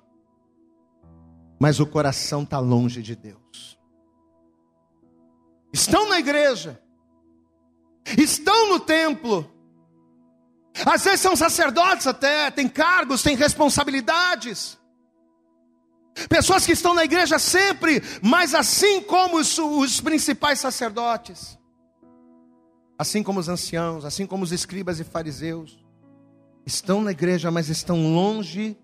[1.59, 3.77] mas o coração está longe de Deus.
[5.71, 6.81] Estão na igreja,
[8.17, 9.47] estão no templo,
[10.83, 14.75] às vezes são sacerdotes até, têm cargos, têm responsabilidades.
[16.27, 21.59] Pessoas que estão na igreja sempre, mas assim como os, os principais sacerdotes,
[22.97, 25.85] assim como os anciãos, assim como os escribas e fariseus,
[26.67, 28.77] estão na igreja, mas estão longe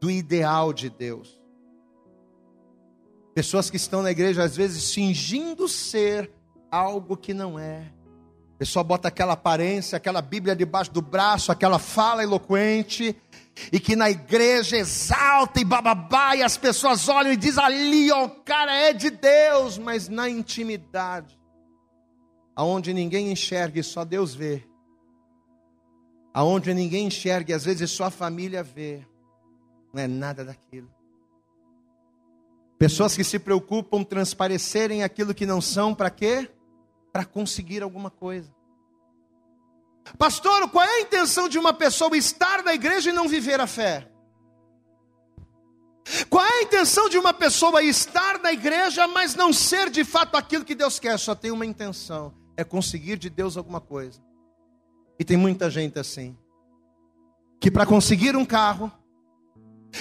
[0.00, 1.38] do ideal de Deus.
[3.34, 6.32] Pessoas que estão na igreja, às vezes, fingindo ser
[6.70, 7.92] algo que não é.
[8.54, 13.14] A pessoa bota aquela aparência, aquela Bíblia debaixo do braço, aquela fala eloquente,
[13.70, 18.24] e que na igreja exalta e bababá, e as pessoas olham e dizem ali, ó,
[18.24, 21.38] o cara é de Deus, mas na intimidade,
[22.56, 24.69] aonde ninguém enxerga e só Deus vê,
[26.32, 29.04] aonde ninguém enxerga e às vezes só a família vê,
[29.92, 30.90] não é nada daquilo.
[32.78, 36.50] Pessoas que se preocupam transparecerem aquilo que não são, para quê?
[37.12, 38.50] Para conseguir alguma coisa.
[40.16, 43.66] Pastor, qual é a intenção de uma pessoa estar na igreja e não viver a
[43.66, 44.10] fé?
[46.28, 50.36] Qual é a intenção de uma pessoa estar na igreja, mas não ser de fato
[50.36, 51.18] aquilo que Deus quer?
[51.18, 54.20] Só tem uma intenção: é conseguir de Deus alguma coisa.
[55.20, 56.34] E tem muita gente assim,
[57.60, 58.90] que para conseguir um carro,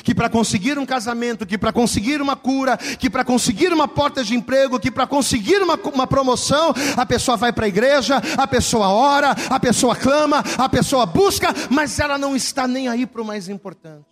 [0.02, 4.24] que para conseguir um casamento, que para conseguir uma cura, que para conseguir uma porta
[4.24, 8.48] de emprego, que para conseguir uma, uma promoção, a pessoa vai para a igreja, a
[8.48, 13.22] pessoa ora, a pessoa clama, a pessoa busca, mas ela não está nem aí para
[13.22, 14.08] o mais importante.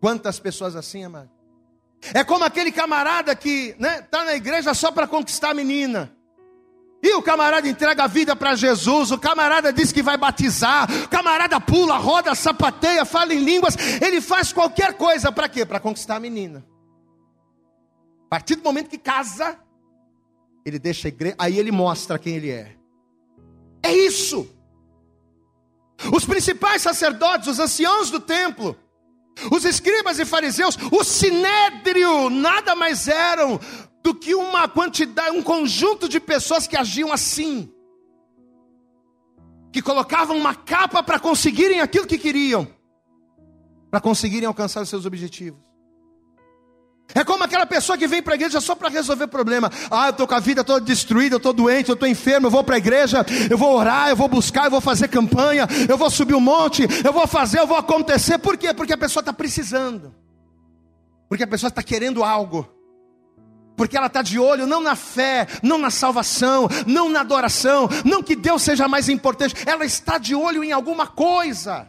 [0.00, 1.30] Quantas pessoas assim, amado?
[2.14, 6.21] É como aquele camarada que está né, tá na igreja só para conquistar a menina.
[7.02, 11.08] E o camarada entrega a vida para Jesus, o camarada diz que vai batizar, o
[11.08, 15.66] camarada pula, roda, sapateia, fala em línguas, ele faz qualquer coisa para quê?
[15.66, 16.64] Para conquistar a menina.
[18.26, 19.58] A partir do momento que casa,
[20.64, 22.76] ele deixa a igreja, aí ele mostra quem ele é.
[23.82, 24.48] É isso.
[26.12, 28.76] Os principais sacerdotes, os anciãos do templo,
[29.50, 33.58] os escribas e fariseus, o sinédrio, nada mais eram
[34.02, 37.72] do que uma quantidade, um conjunto de pessoas que agiam assim,
[39.72, 42.66] que colocavam uma capa para conseguirem aquilo que queriam.
[43.90, 45.60] para conseguirem alcançar os seus objetivos.
[47.14, 49.70] É como aquela pessoa que vem para a igreja só para resolver problema.
[49.90, 52.50] Ah, eu estou com a vida toda destruída, eu estou doente, eu estou enfermo, eu
[52.50, 55.98] vou para a igreja, eu vou orar, eu vou buscar, eu vou fazer campanha, eu
[55.98, 58.38] vou subir um monte, eu vou fazer, eu vou acontecer.
[58.38, 58.72] Por quê?
[58.72, 60.14] Porque a pessoa está precisando.
[61.28, 62.81] Porque a pessoa está querendo algo.
[63.76, 68.22] Porque ela está de olho não na fé, não na salvação, não na adoração, não
[68.22, 71.88] que Deus seja mais importante, ela está de olho em alguma coisa.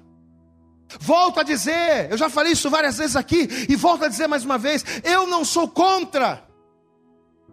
[0.99, 4.45] Volto a dizer, eu já falei isso várias vezes aqui, e volto a dizer mais
[4.45, 6.47] uma vez: eu não sou contra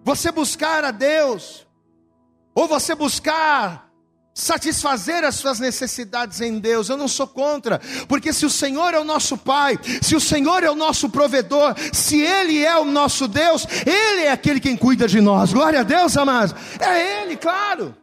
[0.02, 1.66] você buscar a Deus,
[2.54, 3.89] ou você buscar
[4.40, 6.88] satisfazer as suas necessidades em Deus.
[6.88, 10.64] Eu não sou contra, porque se o Senhor é o nosso Pai, se o Senhor
[10.64, 15.06] é o nosso provedor, se Ele é o nosso Deus, Ele é aquele quem cuida
[15.06, 15.52] de nós.
[15.52, 16.54] Glória a Deus, amados.
[16.80, 17.94] É Ele, claro.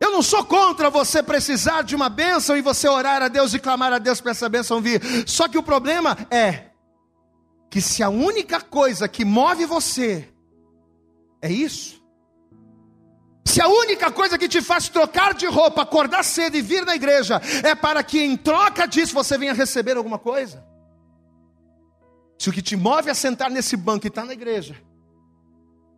[0.00, 3.58] Eu não sou contra você precisar de uma bênção e você orar a Deus e
[3.58, 5.00] clamar a Deus para essa bênção vir.
[5.26, 6.66] Só que o problema é
[7.70, 10.28] que se a única coisa que move você
[11.40, 12.02] é isso,
[13.46, 16.96] se a única coisa que te faz trocar de roupa, acordar cedo e vir na
[16.96, 20.64] igreja é para que em troca disso você venha receber alguma coisa,
[22.38, 24.76] se o que te move a sentar nesse banco e estar tá na igreja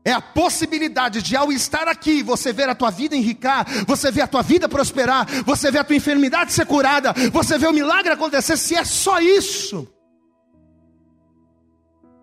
[0.04, 4.22] é a possibilidade de ao estar aqui, você ver a tua vida enricar, você ver
[4.22, 8.12] a tua vida prosperar, você ver a tua enfermidade ser curada, você ver o milagre
[8.12, 9.86] acontecer, se é só isso.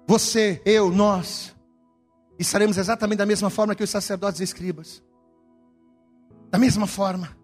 [0.07, 1.55] Você, eu, nós,
[2.39, 5.03] estaremos exatamente da mesma forma que os sacerdotes e escribas.
[6.55, 7.37] Da mesma forma.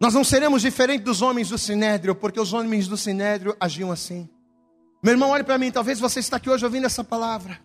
[0.00, 4.26] Nós não seremos diferentes dos homens do Sinédrio, porque os homens do Sinédrio agiam assim.
[5.02, 7.60] Meu irmão, olhe para mim, talvez você está aqui hoje ouvindo essa palavra.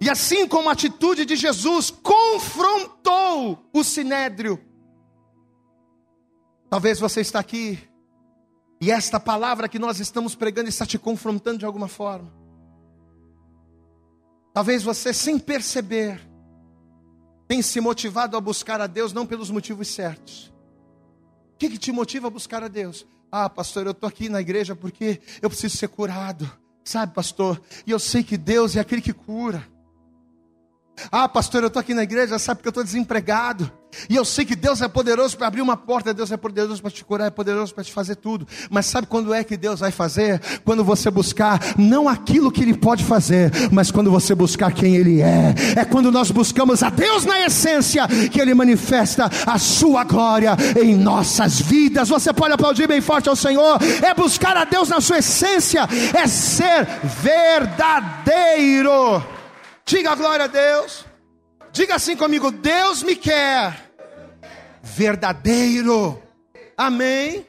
[0.00, 4.58] E assim como a atitude de Jesus confrontou o sinédrio,
[6.70, 7.78] talvez você está aqui
[8.80, 12.32] e esta palavra que nós estamos pregando está te confrontando de alguma forma.
[14.54, 16.29] Talvez você, sem perceber,
[17.50, 20.52] tenha se motivado a buscar a Deus não pelos motivos certos.
[21.52, 23.04] O que, que te motiva a buscar a Deus?
[23.28, 26.48] Ah, pastor, eu estou aqui na igreja porque eu preciso ser curado.
[26.84, 27.60] Sabe, pastor?
[27.84, 29.68] E eu sei que Deus é aquele que cura.
[31.10, 33.70] Ah, pastor, eu estou aqui na igreja, sabe que eu estou desempregado.
[34.08, 36.90] E eu sei que Deus é poderoso para abrir uma porta, Deus é poderoso para
[36.90, 38.46] te curar, é poderoso para te fazer tudo.
[38.70, 40.40] Mas sabe quando é que Deus vai fazer?
[40.64, 45.20] Quando você buscar não aquilo que Ele pode fazer, mas quando você buscar quem Ele
[45.20, 45.54] é.
[45.76, 50.94] É quando nós buscamos a Deus na essência que Ele manifesta a Sua glória em
[50.96, 52.08] nossas vidas.
[52.08, 53.78] Você pode aplaudir bem forte ao Senhor.
[54.02, 56.86] É buscar a Deus na sua essência, é ser
[57.20, 58.90] verdadeiro.
[59.90, 61.04] Diga glória a Deus.
[61.72, 63.90] Diga assim comigo: Deus me quer
[64.80, 66.22] verdadeiro.
[66.76, 67.44] Amém.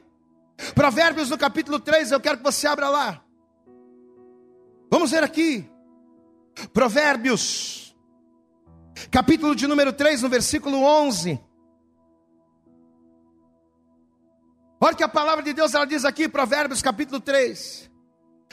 [0.73, 3.23] Provérbios no capítulo 3, eu quero que você abra lá.
[4.89, 5.69] Vamos ver aqui.
[6.73, 7.95] Provérbios,
[9.12, 11.39] capítulo de número 3, no versículo 11.
[14.80, 17.88] Olha que a palavra de Deus ela diz aqui, Provérbios capítulo 3,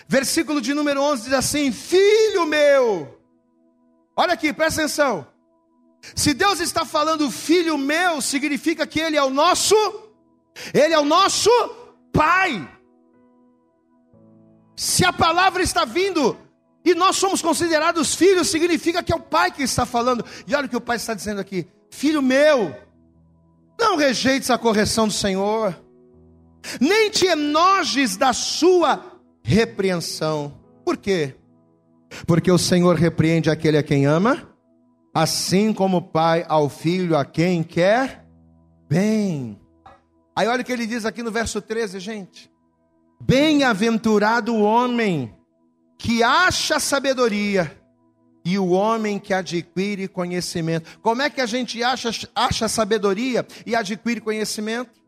[0.07, 3.18] versículo de número 11 diz assim: Filho meu,
[4.19, 5.25] Olha aqui, presta atenção.
[6.17, 9.77] Se Deus está falando filho meu, significa que Ele é o nosso,
[10.75, 11.49] Ele é o nosso
[12.13, 12.69] Pai.
[14.75, 16.37] Se a palavra está vindo
[16.85, 20.25] e nós somos considerados filhos, significa que é o Pai que está falando.
[20.49, 22.77] E olha o que o Pai está dizendo aqui: Filho meu,
[23.79, 25.81] não rejeites a correção do Senhor,
[26.81, 29.01] nem te enojes da sua
[29.45, 30.59] repreensão.
[30.85, 31.37] Por quê?
[32.27, 34.49] Porque o Senhor repreende aquele a quem ama,
[35.15, 38.25] assim como o pai ao filho a quem quer
[38.89, 39.61] bem.
[40.35, 42.51] Aí olha o que ele diz aqui no verso 13, gente.
[43.21, 45.35] Bem-aventurado o homem
[45.99, 47.77] que acha sabedoria
[48.45, 50.99] e o homem que adquire conhecimento.
[51.01, 55.03] Como é que a gente acha, acha sabedoria e adquire conhecimento?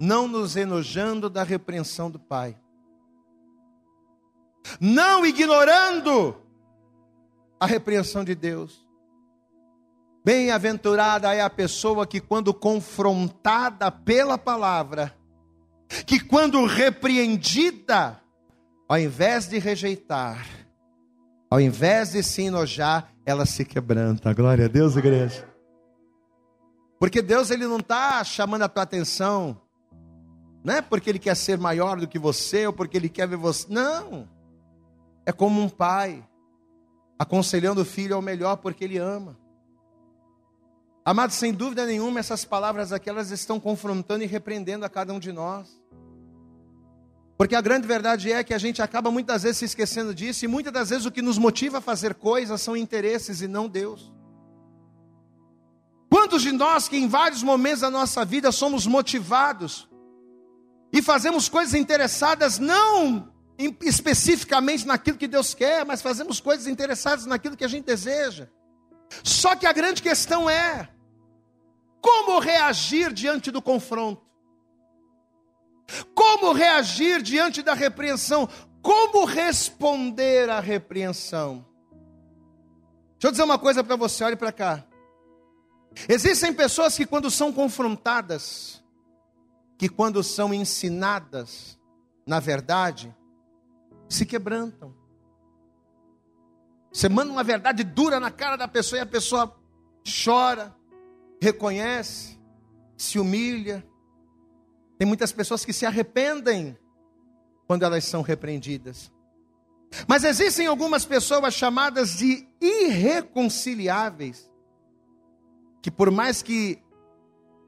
[0.00, 2.56] Não nos enojando da repreensão do Pai
[4.80, 6.36] não ignorando
[7.58, 8.86] a repreensão de Deus.
[10.24, 15.16] Bem-aventurada é a pessoa que, quando confrontada pela palavra,
[16.04, 18.20] que, quando repreendida,
[18.88, 20.46] ao invés de rejeitar,
[21.48, 24.34] ao invés de se enojar, ela se quebranta.
[24.34, 25.48] Glória a Deus, igreja.
[26.98, 29.60] Porque Deus ele não está chamando a tua atenção,
[30.66, 33.36] não é porque Ele quer ser maior do que você ou porque Ele quer ver
[33.36, 33.72] você.
[33.72, 34.28] Não.
[35.26, 36.24] É como um pai
[37.18, 39.36] aconselhando o filho ao melhor porque ele ama.
[41.04, 45.18] Amados, sem dúvida nenhuma, essas palavras aqui elas estão confrontando e repreendendo a cada um
[45.18, 45.80] de nós.
[47.36, 50.48] Porque a grande verdade é que a gente acaba muitas vezes se esquecendo disso, e
[50.48, 54.12] muitas das vezes o que nos motiva a fazer coisas são interesses e não Deus.
[56.08, 59.88] Quantos de nós que em vários momentos da nossa vida somos motivados
[60.92, 63.35] e fazemos coisas interessadas não
[63.82, 68.48] especificamente naquilo que Deus quer, mas fazemos coisas interessadas naquilo que a gente deseja.
[69.22, 70.88] Só que a grande questão é
[72.00, 74.24] como reagir diante do confronto.
[76.14, 78.48] Como reagir diante da repreensão?
[78.82, 81.66] Como responder à repreensão?
[83.12, 84.84] Deixa eu dizer uma coisa para você, olhe para cá.
[86.08, 88.82] Existem pessoas que, quando são confrontadas,
[89.78, 91.78] que, quando são ensinadas,
[92.26, 93.14] na verdade,
[94.08, 94.94] se quebrantam.
[96.92, 99.54] Você manda uma verdade dura na cara da pessoa e a pessoa
[100.24, 100.74] chora,
[101.40, 102.38] reconhece,
[102.96, 103.86] se humilha,
[104.98, 106.76] tem muitas pessoas que se arrependem
[107.66, 109.12] quando elas são repreendidas.
[110.08, 114.50] Mas existem algumas pessoas chamadas de irreconciliáveis,
[115.82, 116.82] que por mais que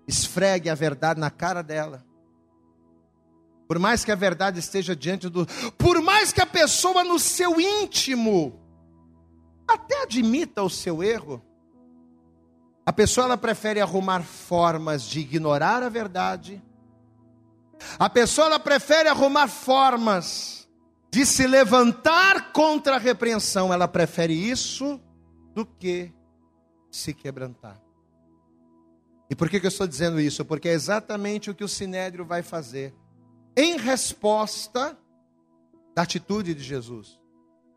[0.07, 2.05] esfregue a verdade na cara dela,
[3.69, 5.47] por mais que a verdade esteja diante do.
[5.77, 8.59] Por mais que a pessoa no seu íntimo
[9.69, 11.41] até admita o seu erro,
[12.85, 16.62] a pessoa ela prefere arrumar formas de ignorar a verdade
[17.99, 20.69] a pessoa ela prefere arrumar formas
[21.11, 25.01] de se levantar contra a repreensão, ela prefere isso
[25.55, 26.12] do que
[26.91, 27.81] se quebrantar.
[29.31, 30.45] E por que, que eu estou dizendo isso?
[30.45, 32.95] Porque é exatamente o que o Sinédrio vai fazer
[33.59, 34.97] em resposta
[35.95, 37.21] da atitude de Jesus.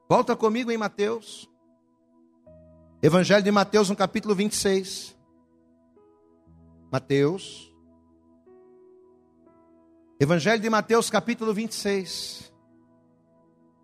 [0.08, 1.50] Volta comigo em Mateus.
[3.02, 5.18] Evangelho de Mateus, no capítulo 26.
[6.92, 7.72] Mateus
[10.22, 12.54] Evangelho de Mateus, capítulo 26.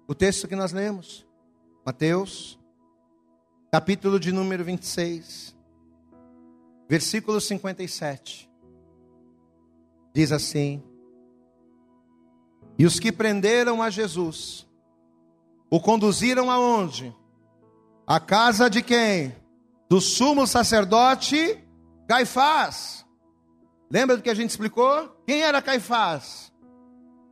[0.08, 1.28] O texto que nós lemos.
[1.84, 2.60] Mateus,
[3.72, 5.58] capítulo de número 26,
[6.88, 8.48] versículo 57.
[10.14, 10.84] Diz assim:
[12.78, 14.67] E os que prenderam a Jesus,
[15.69, 17.15] o conduziram aonde?
[18.05, 19.36] A casa de quem?
[19.89, 21.63] Do sumo sacerdote
[22.07, 23.05] Caifás.
[23.91, 25.09] Lembra do que a gente explicou?
[25.25, 26.51] Quem era Caifás?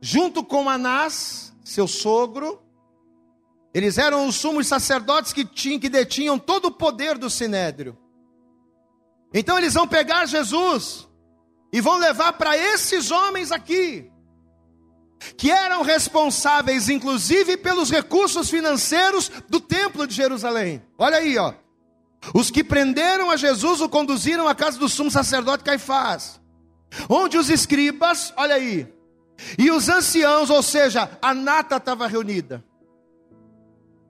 [0.00, 2.62] Junto com Anás, seu sogro,
[3.72, 7.96] eles eram os sumos sacerdotes que, tinham, que detinham todo o poder do sinédrio.
[9.32, 11.08] Então eles vão pegar Jesus
[11.72, 14.10] e vão levar para esses homens aqui,
[15.36, 20.82] que eram responsáveis inclusive pelos recursos financeiros do templo de Jerusalém.
[20.98, 21.54] Olha aí, ó.
[22.34, 26.40] Os que prenderam a Jesus o conduziram à casa do sumo sacerdote Caifás
[27.08, 28.92] onde os escribas, olha aí,
[29.58, 32.64] e os anciãos, ou seja, a nata estava reunida.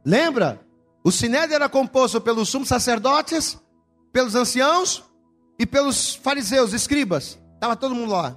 [0.05, 0.61] Lembra?
[1.03, 3.59] O sinédrio era composto pelos sumos sacerdotes,
[4.13, 5.05] pelos anciãos
[5.59, 7.39] e pelos fariseus, escribas.
[7.55, 8.37] Estava todo mundo lá.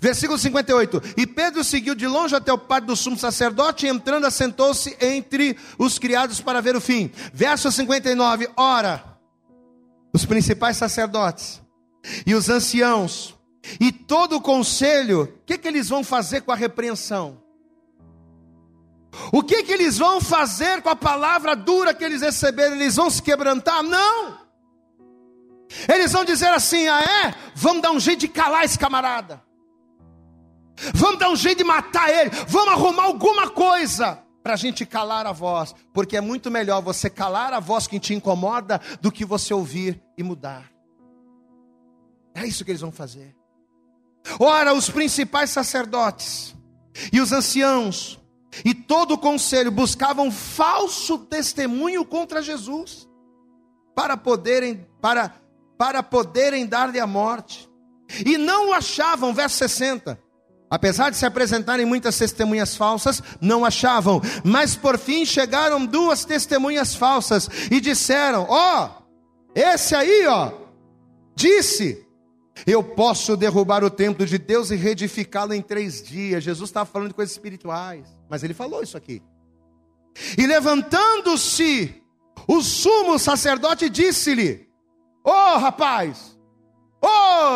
[0.00, 1.02] Versículo 58.
[1.16, 5.56] E Pedro seguiu de longe até o pátio do sumo sacerdote, e entrando, assentou-se entre
[5.78, 7.10] os criados para ver o fim.
[7.32, 8.48] Verso 59.
[8.56, 9.04] Ora,
[10.12, 11.60] os principais sacerdotes
[12.26, 13.34] e os anciãos
[13.80, 17.42] e todo o conselho, o que, que eles vão fazer com a repreensão?
[19.32, 22.74] O que, que eles vão fazer com a palavra dura que eles receberam?
[22.74, 23.82] Eles vão se quebrantar?
[23.82, 24.38] Não!
[25.88, 27.34] Eles vão dizer assim: ah, é?
[27.54, 29.42] Vamos dar um jeito de calar esse camarada.
[30.94, 32.30] Vamos dar um jeito de matar ele.
[32.48, 35.74] Vamos arrumar alguma coisa para a gente calar a voz.
[35.92, 40.02] Porque é muito melhor você calar a voz que te incomoda do que você ouvir
[40.18, 40.70] e mudar.
[42.34, 43.34] É isso que eles vão fazer.
[44.38, 46.54] Ora, os principais sacerdotes
[47.12, 48.18] e os anciãos
[48.64, 53.08] e todo o conselho buscavam falso testemunho contra Jesus
[53.94, 55.34] para poderem para
[55.76, 57.68] para poderem dar-lhe a morte.
[58.24, 60.18] E não o achavam, verso 60.
[60.74, 64.20] Apesar de se apresentarem muitas testemunhas falsas, não achavam.
[64.42, 69.02] Mas por fim chegaram duas testemunhas falsas e disseram: Ó, oh,
[69.54, 70.50] esse aí, ó,
[71.36, 72.04] disse
[72.66, 76.42] eu posso derrubar o templo de Deus e reedificá-lo em três dias.
[76.42, 79.22] Jesus estava falando de coisas espirituais, mas ele falou isso aqui.
[80.38, 82.02] E levantando-se,
[82.48, 84.68] o sumo sacerdote disse-lhe:
[85.24, 86.36] Ô oh, rapaz,
[87.00, 87.06] ô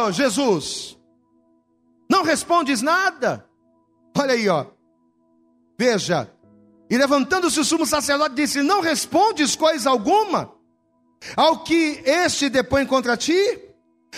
[0.06, 0.97] oh, Jesus,
[2.10, 3.44] não respondes nada?
[4.16, 4.66] Olha aí, ó.
[5.78, 6.30] Veja.
[6.90, 10.52] E levantando-se o sumo sacerdote disse: Não respondes coisa alguma
[11.36, 13.60] ao que este depõe contra ti?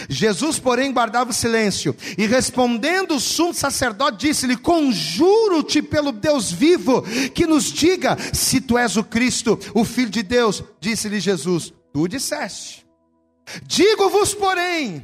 [0.09, 7.03] Jesus, porém, guardava o silêncio, e respondendo o sumo sacerdote, disse-lhe: Conjuro-te pelo Deus vivo,
[7.34, 10.62] que nos diga se tu és o Cristo, o Filho de Deus.
[10.80, 12.86] Disse-lhe Jesus: Tu disseste.
[13.64, 15.03] Digo-vos, porém,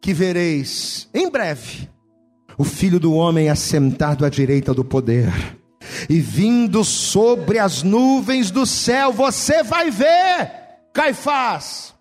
[0.00, 1.91] que vereis em breve
[2.62, 5.32] o Filho do Homem assentado à direita do poder
[6.08, 9.12] e vindo sobre as nuvens do céu.
[9.12, 10.50] Você vai ver,
[10.92, 11.92] Caifás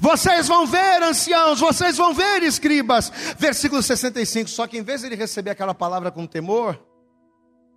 [0.00, 3.10] vocês vão ver, anciãos, vocês vão ver, escribas.
[3.38, 4.50] Versículo 65.
[4.50, 6.78] Só que em vez de ele receber aquela palavra com temor,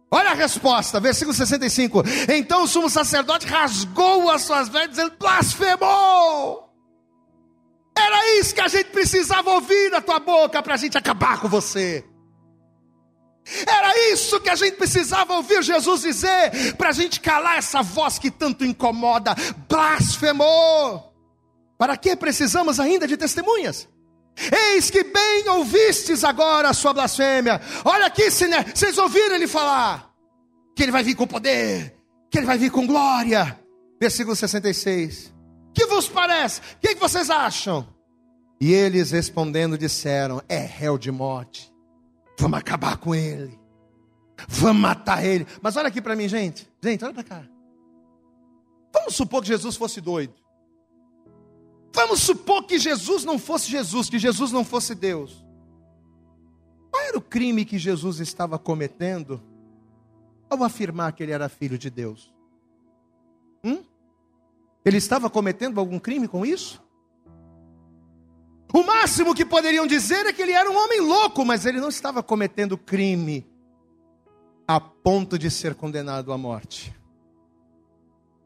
[0.10, 2.04] olha a resposta, versículo 65.
[2.28, 6.71] Então o sumo sacerdote rasgou as suas vestes, ele blasfemou.
[8.22, 11.50] Era isso que a gente precisava ouvir na tua boca para a gente acabar com
[11.50, 12.06] você.
[13.66, 18.20] Era isso que a gente precisava ouvir Jesus dizer para a gente calar essa voz
[18.20, 19.34] que tanto incomoda.
[19.68, 21.12] Blasfemou.
[21.80, 23.90] Para que precisamos ainda de testemunhas?
[24.70, 27.60] Eis que bem ouvistes agora a sua blasfêmia.
[27.84, 28.66] Olha aqui, né?
[28.72, 30.12] vocês ouviram ele falar
[30.76, 31.98] que ele vai vir com poder,
[32.30, 33.60] que ele vai vir com glória.
[34.00, 35.34] Versículo 66.
[35.74, 36.60] Que vos parece?
[36.60, 37.88] O que, que vocês acham?
[38.62, 41.74] E eles respondendo disseram: É réu de morte.
[42.40, 43.60] Vamos acabar com ele.
[44.48, 45.48] Vamos matar ele.
[45.64, 46.70] Mas olha aqui para mim, gente.
[46.82, 47.44] Gente, olha para cá.
[48.94, 50.36] Vamos supor que Jesus fosse doido.
[51.92, 55.44] Vamos supor que Jesus não fosse Jesus, que Jesus não fosse Deus.
[56.92, 59.42] Qual era o crime que Jesus estava cometendo
[60.50, 62.32] ao afirmar que ele era filho de Deus?
[63.64, 63.84] Hum?
[64.86, 66.82] Ele estava cometendo algum crime com isso?
[68.74, 71.90] O máximo que poderiam dizer é que ele era um homem louco, mas ele não
[71.90, 73.46] estava cometendo crime
[74.68, 76.96] a ponto de ser condenado à morte.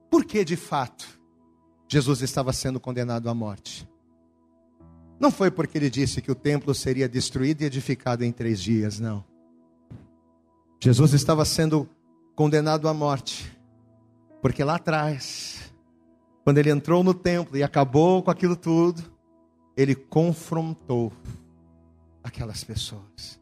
[0.09, 1.19] Por que de fato?
[1.87, 3.87] Jesus estava sendo condenado à morte.
[5.19, 8.99] Não foi porque ele disse que o templo seria destruído e edificado em três dias,
[8.99, 9.23] não.
[10.83, 11.87] Jesus estava sendo
[12.35, 13.55] condenado à morte,
[14.41, 15.73] porque lá atrás,
[16.43, 19.14] quando ele entrou no templo e acabou com aquilo tudo,
[19.75, 21.11] ele confrontou
[22.23, 23.39] aquelas pessoas.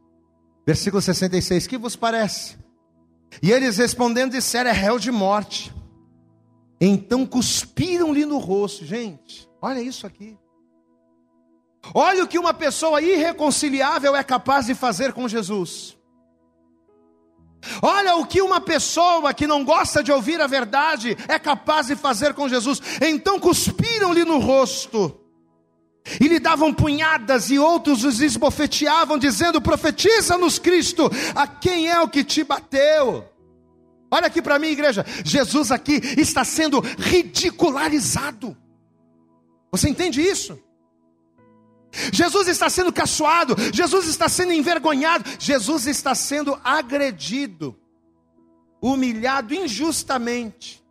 [0.66, 2.58] Versículo 66: Que vos parece?
[3.42, 5.74] E eles respondendo disseram: É réu de morte.
[6.80, 8.86] Então cuspiram-lhe no rosto.
[8.86, 10.38] Gente, olha isso aqui.
[11.94, 15.98] Olha o que uma pessoa irreconciliável é capaz de fazer com Jesus.
[17.82, 21.96] Olha o que uma pessoa que não gosta de ouvir a verdade é capaz de
[21.96, 22.82] fazer com Jesus.
[23.02, 25.23] Então cuspiram-lhe no rosto.
[26.20, 32.10] E lhe davam punhadas, e outros os esbofeteavam, dizendo: Profetiza-nos, Cristo, a quem é o
[32.10, 33.30] que te bateu?
[34.12, 35.06] Olha aqui para mim, igreja.
[35.24, 38.56] Jesus aqui está sendo ridicularizado.
[39.72, 40.60] Você entende isso?
[42.12, 47.76] Jesus está sendo caçoado, Jesus está sendo envergonhado, Jesus está sendo agredido,
[48.82, 50.83] humilhado injustamente.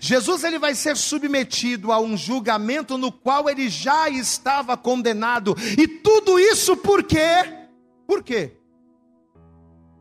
[0.00, 5.56] Jesus ele vai ser submetido a um julgamento no qual ele já estava condenado.
[5.78, 7.68] E tudo isso por quê?
[8.06, 8.56] Por quê?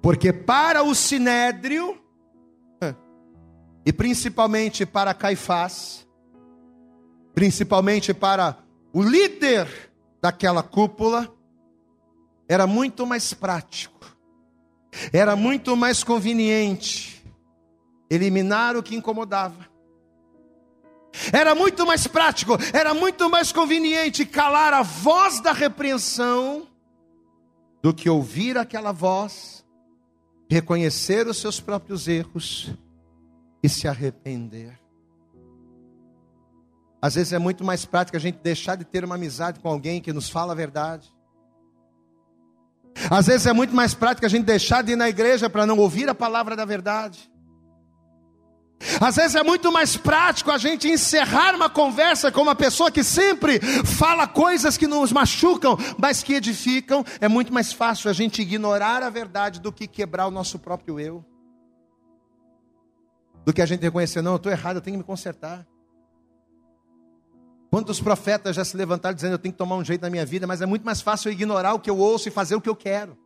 [0.01, 1.97] Porque para o sinédrio,
[3.86, 6.07] e principalmente para Caifás,
[7.34, 8.57] principalmente para
[8.93, 11.32] o líder daquela cúpula,
[12.47, 13.99] era muito mais prático,
[15.13, 17.23] era muito mais conveniente
[18.09, 19.68] eliminar o que incomodava.
[21.32, 26.68] Era muito mais prático, era muito mais conveniente calar a voz da repreensão
[27.82, 29.66] do que ouvir aquela voz
[30.49, 32.72] reconhecer os seus próprios erros
[33.62, 34.80] e se arrepender.
[37.01, 40.01] Às vezes é muito mais prático a gente deixar de ter uma amizade com alguém
[40.01, 41.14] que nos fala a verdade.
[43.10, 45.78] Às vezes é muito mais prático a gente deixar de ir na igreja para não
[45.78, 47.32] ouvir a palavra da verdade.
[49.01, 53.03] Às vezes é muito mais prático a gente encerrar uma conversa com uma pessoa que
[53.03, 57.03] sempre fala coisas que nos machucam, mas que edificam.
[57.19, 60.99] É muito mais fácil a gente ignorar a verdade do que quebrar o nosso próprio
[60.99, 61.25] eu.
[63.45, 65.67] Do que a gente reconhecer, não, eu estou errado, eu tenho que me consertar.
[67.69, 70.47] Quantos profetas já se levantaram dizendo eu tenho que tomar um jeito na minha vida,
[70.47, 72.69] mas é muito mais fácil eu ignorar o que eu ouço e fazer o que
[72.69, 73.17] eu quero.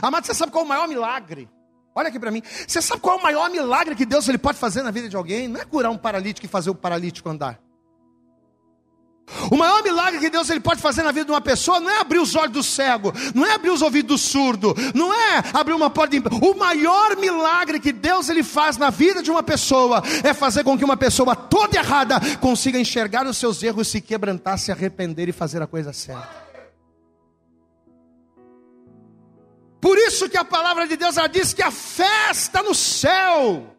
[0.00, 1.48] Amado, você sabe qual é o maior milagre?
[1.94, 2.42] Olha aqui para mim.
[2.66, 5.16] Você sabe qual é o maior milagre que Deus ele pode fazer na vida de
[5.16, 5.48] alguém?
[5.48, 7.60] Não é curar um paralítico e fazer o paralítico andar.
[9.50, 12.00] O maior milagre que Deus ele pode fazer na vida de uma pessoa não é
[12.00, 15.74] abrir os olhos do cego, não é abrir os ouvidos do surdo, não é abrir
[15.74, 16.18] uma porta.
[16.18, 16.28] De...
[16.42, 20.76] O maior milagre que Deus ele faz na vida de uma pessoa é fazer com
[20.76, 25.32] que uma pessoa toda errada consiga enxergar os seus erros, se quebrantar, se arrepender e
[25.32, 26.41] fazer a coisa certa.
[29.82, 33.76] Por isso que a palavra de Deus diz que a festa no céu.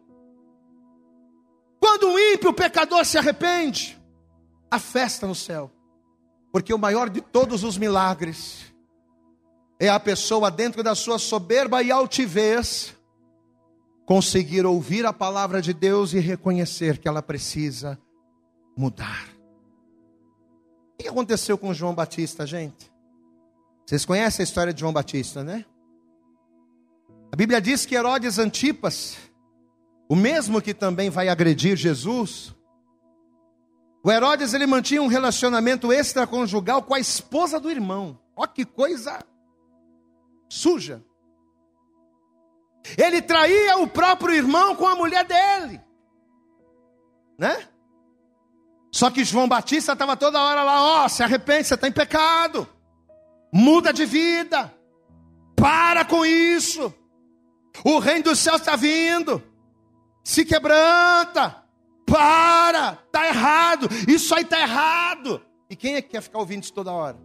[1.80, 3.98] Quando o ímpio, o pecador se arrepende,
[4.70, 5.72] a festa no céu.
[6.52, 8.74] Porque o maior de todos os milagres
[9.80, 12.94] é a pessoa dentro da sua soberba e altivez
[14.04, 17.98] conseguir ouvir a palavra de Deus e reconhecer que ela precisa
[18.76, 19.26] mudar.
[20.92, 22.92] O que aconteceu com João Batista, gente?
[23.86, 25.64] Vocês conhecem a história de João Batista, né?
[27.34, 29.16] A Bíblia diz que Herodes Antipas
[30.08, 32.54] o mesmo que também vai agredir Jesus.
[34.04, 38.20] O Herodes ele mantinha um relacionamento extraconjugal com a esposa do irmão.
[38.36, 39.18] Olha que coisa
[40.48, 41.04] suja.
[42.96, 45.80] Ele traía o próprio irmão com a mulher dele,
[47.36, 47.68] né?
[48.92, 51.92] Só que João Batista estava toda hora lá, ó, oh, se arrepende, você está em
[51.92, 52.64] pecado,
[53.52, 54.72] muda de vida,
[55.56, 56.94] para com isso,
[57.82, 59.42] o reino dos céus está vindo
[60.24, 61.62] se quebranta,
[62.06, 65.40] para, está errado, isso aí está errado.
[65.68, 67.18] E quem é que quer ficar ouvindo isso toda hora?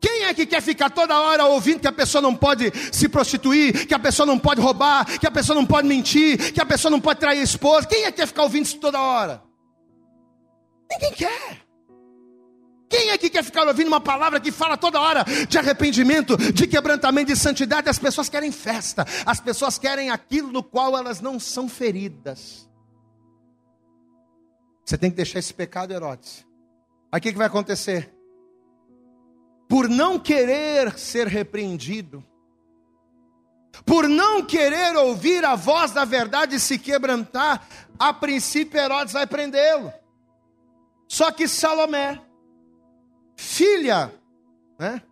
[0.00, 3.86] Quem é que quer ficar toda hora ouvindo que a pessoa não pode se prostituir,
[3.86, 6.90] que a pessoa não pode roubar, que a pessoa não pode mentir, que a pessoa
[6.90, 7.86] não pode trair a esposa?
[7.86, 9.42] Quem é que quer ficar ouvindo isso toda hora?
[10.90, 11.63] Ninguém quer.
[12.94, 16.64] Quem é que quer ficar ouvindo uma palavra que fala toda hora de arrependimento, de
[16.64, 17.90] quebrantamento, de santidade?
[17.90, 22.70] As pessoas querem festa, as pessoas querem aquilo no qual elas não são feridas.
[24.84, 26.46] Você tem que deixar esse pecado, Herodes.
[27.10, 28.14] Aí o que, que vai acontecer?
[29.68, 32.24] Por não querer ser repreendido,
[33.84, 37.66] por não querer ouvir a voz da verdade e se quebrantar,
[37.98, 39.92] a princípio Herodes vai prendê-lo.
[41.08, 42.20] Só que Salomé,
[43.36, 44.12] filha,
[44.78, 45.02] né?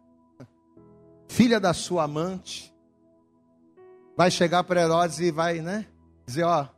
[1.29, 2.75] Filha da sua amante,
[4.17, 5.87] vai chegar para Herodes e vai, né?
[6.27, 6.69] Dizer, ó,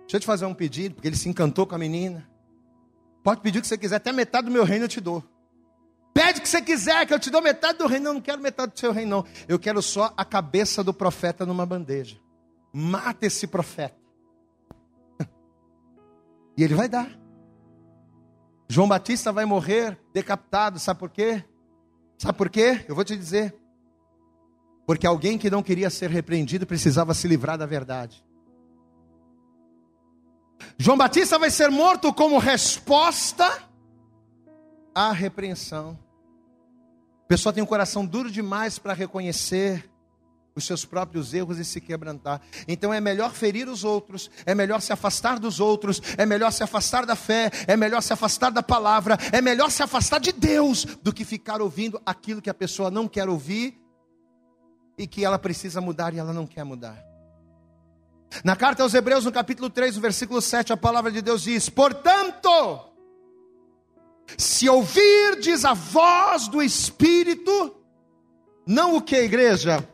[0.00, 2.28] deixa eu te fazer um pedido, porque ele se encantou com a menina.
[3.22, 5.22] Pode pedir o que você quiser, até metade do meu reino eu te dou.
[6.14, 8.06] Pede o que você quiser, que eu te dou metade do reino.
[8.06, 9.26] Não, não quero metade do seu reino, não.
[9.48, 12.18] Eu quero só a cabeça do profeta numa bandeja.
[12.72, 13.96] Mata esse profeta.
[16.54, 17.21] E ele vai dar.
[18.72, 21.44] João Batista vai morrer decapitado, sabe por quê?
[22.16, 22.82] Sabe por quê?
[22.88, 23.54] Eu vou te dizer.
[24.86, 28.24] Porque alguém que não queria ser repreendido precisava se livrar da verdade.
[30.78, 33.62] João Batista vai ser morto como resposta
[34.94, 35.98] à repreensão.
[37.24, 39.91] A pessoa tem um coração duro demais para reconhecer
[40.54, 42.40] os seus próprios erros e se quebrantar.
[42.68, 46.62] Então é melhor ferir os outros, é melhor se afastar dos outros, é melhor se
[46.62, 50.84] afastar da fé, é melhor se afastar da palavra, é melhor se afastar de Deus
[50.84, 53.80] do que ficar ouvindo aquilo que a pessoa não quer ouvir
[54.98, 57.02] e que ela precisa mudar e ela não quer mudar.
[58.44, 61.68] Na carta aos Hebreus, no capítulo 3, no versículo 7, a palavra de Deus diz:
[61.68, 62.48] Portanto,
[64.38, 67.76] se ouvirdes a voz do Espírito,
[68.66, 69.86] não o que, igreja?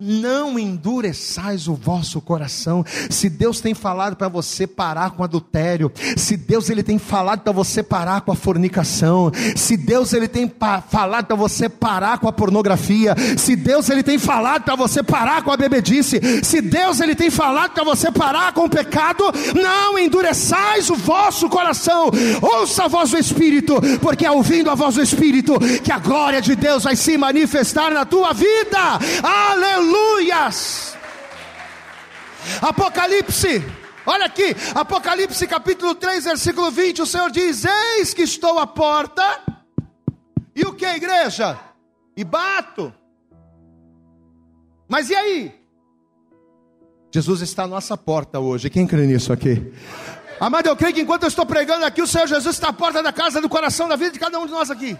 [0.00, 2.84] Não endureçais o vosso coração.
[3.08, 7.52] Se Deus tem falado para você parar com adultério, se Deus ele tem falado para
[7.52, 10.52] você parar com a fornicação, se Deus ele tem
[10.90, 15.44] falado para você parar com a pornografia, se Deus ele tem falado para você parar
[15.44, 19.22] com a bebedice, se Deus ele tem falado para você parar com o pecado,
[19.54, 22.10] não endureçais o vosso coração.
[22.42, 26.42] Ouça a voz do Espírito, porque é ouvindo a voz do Espírito que a glória
[26.42, 28.98] de Deus vai se manifestar na tua vida.
[29.22, 30.96] Aleluia aleluias.
[32.60, 33.62] Apocalipse,
[34.06, 39.40] olha aqui, Apocalipse capítulo 3, versículo 20, o Senhor diz: Eis que estou à porta,
[40.54, 41.58] e o que, igreja?
[42.16, 42.92] E bato.
[44.88, 45.64] Mas e aí?
[47.12, 49.72] Jesus está à nossa porta hoje, quem crê nisso aqui?
[50.40, 53.02] Amado, eu creio que enquanto eu estou pregando aqui, o Senhor Jesus está à porta
[53.02, 54.98] da casa, do coração, da vida de cada um de nós aqui.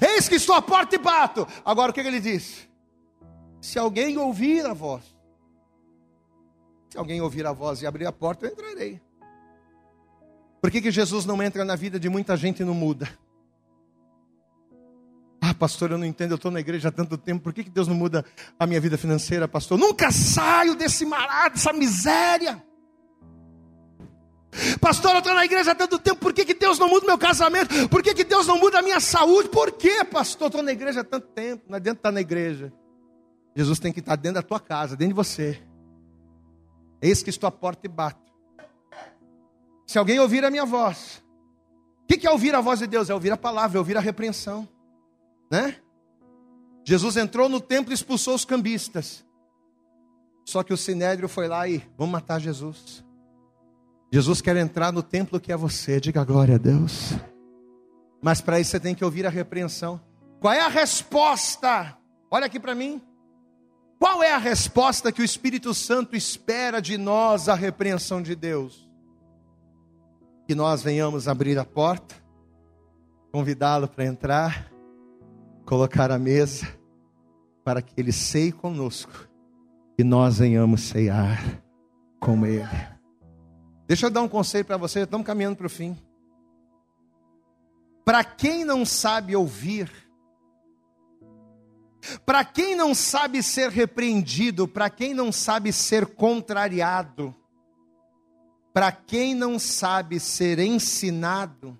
[0.00, 1.46] Eis que estou à porta e bato.
[1.64, 2.66] Agora o que, que ele diz?
[3.64, 5.02] Se alguém ouvir a voz,
[6.90, 9.00] se alguém ouvir a voz e abrir a porta, eu entrarei.
[10.60, 13.08] Por que, que Jesus não entra na vida de muita gente e não muda?
[15.40, 17.70] Ah, pastor, eu não entendo, eu estou na igreja há tanto tempo, por que, que
[17.70, 18.22] Deus não muda
[18.58, 19.80] a minha vida financeira, pastor?
[19.80, 22.62] Eu nunca saio desse marado, dessa miséria.
[24.78, 27.16] Pastor, eu estou na igreja há tanto tempo, por que, que Deus não muda meu
[27.16, 27.88] casamento?
[27.88, 29.48] Por que, que Deus não muda a minha saúde?
[29.48, 30.48] Por que, pastor?
[30.48, 32.70] Estou na igreja há tanto tempo, não adianta estar na igreja.
[33.54, 35.62] Jesus tem que estar dentro da tua casa, dentro de você.
[37.00, 38.32] Eis que estou à porta e bato.
[39.86, 41.22] Se alguém ouvir a minha voz,
[42.02, 43.10] o que, é ouvir a voz de Deus?
[43.10, 44.68] É ouvir a palavra, é ouvir a repreensão,
[45.50, 45.76] né?
[46.84, 49.24] Jesus entrou no templo e expulsou os cambistas.
[50.44, 53.02] Só que o sinédrio foi lá e vamos matar Jesus.
[54.12, 55.98] Jesus quer entrar no templo que é você.
[55.98, 57.14] Diga glória a Deus.
[58.22, 60.00] Mas para isso você tem que ouvir a repreensão.
[60.40, 61.96] Qual é a resposta?
[62.30, 63.00] Olha aqui para mim.
[63.98, 68.88] Qual é a resposta que o Espírito Santo espera de nós à repreensão de Deus?
[70.46, 72.14] Que nós venhamos abrir a porta,
[73.32, 74.70] convidá-lo para entrar,
[75.64, 76.66] colocar a mesa,
[77.64, 79.28] para que ele ceie conosco
[79.98, 81.40] e nós venhamos ceiar
[82.20, 82.94] com ele.
[83.86, 85.96] Deixa eu dar um conselho para você, estamos caminhando para o fim.
[88.04, 89.90] Para quem não sabe ouvir,
[92.24, 97.34] para quem não sabe ser repreendido, para quem não sabe ser contrariado,
[98.72, 101.78] para quem não sabe ser ensinado,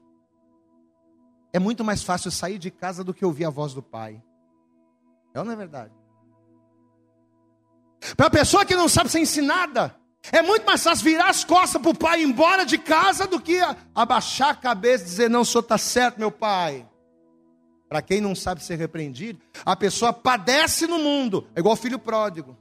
[1.53, 4.23] é muito mais fácil sair de casa do que ouvir a voz do Pai.
[5.35, 5.93] É ou não é verdade?
[8.17, 9.97] Para a pessoa que não sabe ser ensinada,
[10.31, 13.41] é muito mais fácil virar as costas para o pai ir embora de casa do
[13.41, 13.59] que
[13.95, 16.89] abaixar a cabeça e dizer: Não, o senhor está certo, meu pai.
[17.95, 21.97] Para quem não sabe ser repreendido, a pessoa padece no mundo, é igual o filho
[21.97, 22.59] pródigo.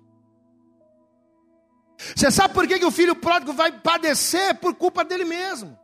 [2.16, 4.54] Você sabe por que, que o filho pródigo vai padecer?
[4.60, 5.76] Por culpa dele mesmo.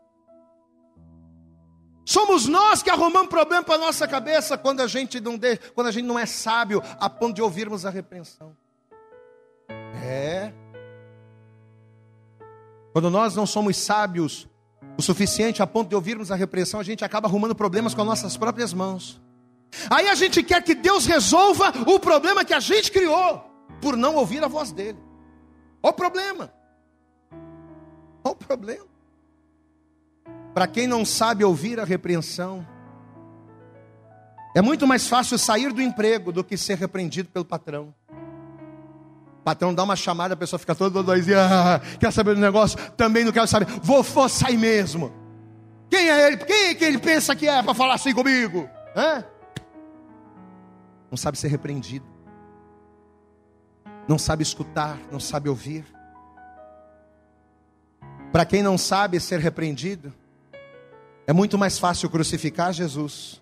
[2.06, 5.88] Somos nós que arrumamos problema para a nossa cabeça quando a gente não de, quando
[5.88, 8.56] a gente não é sábio a ponto de ouvirmos a repreensão.
[10.04, 10.54] É.
[12.94, 14.48] Quando nós não somos sábios
[14.96, 18.08] o suficiente a ponto de ouvirmos a repreensão, a gente acaba arrumando problemas com as
[18.08, 19.20] nossas próprias mãos.
[19.90, 23.44] Aí a gente quer que Deus resolva o problema que a gente criou,
[23.82, 24.98] por não ouvir a voz dele.
[25.82, 26.54] Olha o problema.
[28.24, 28.86] Olha o problema.
[30.54, 32.66] Para quem não sabe ouvir a repreensão,
[34.56, 37.94] é muito mais fácil sair do emprego do que ser repreendido pelo patrão.
[39.40, 42.78] O patrão dá uma chamada, a pessoa fica toda doisinha, ah, quer saber do negócio?
[42.98, 45.14] Também não quero saber, vou, vou sair mesmo.
[45.90, 46.38] Quem é ele?
[46.38, 48.70] Quem é que ele pensa que é para falar assim comigo?
[48.96, 49.24] Hã?
[51.10, 52.06] Não sabe ser repreendido,
[54.08, 55.86] não sabe escutar, não sabe ouvir.
[58.32, 60.14] Para quem não sabe ser repreendido,
[61.26, 63.42] é muito mais fácil crucificar Jesus.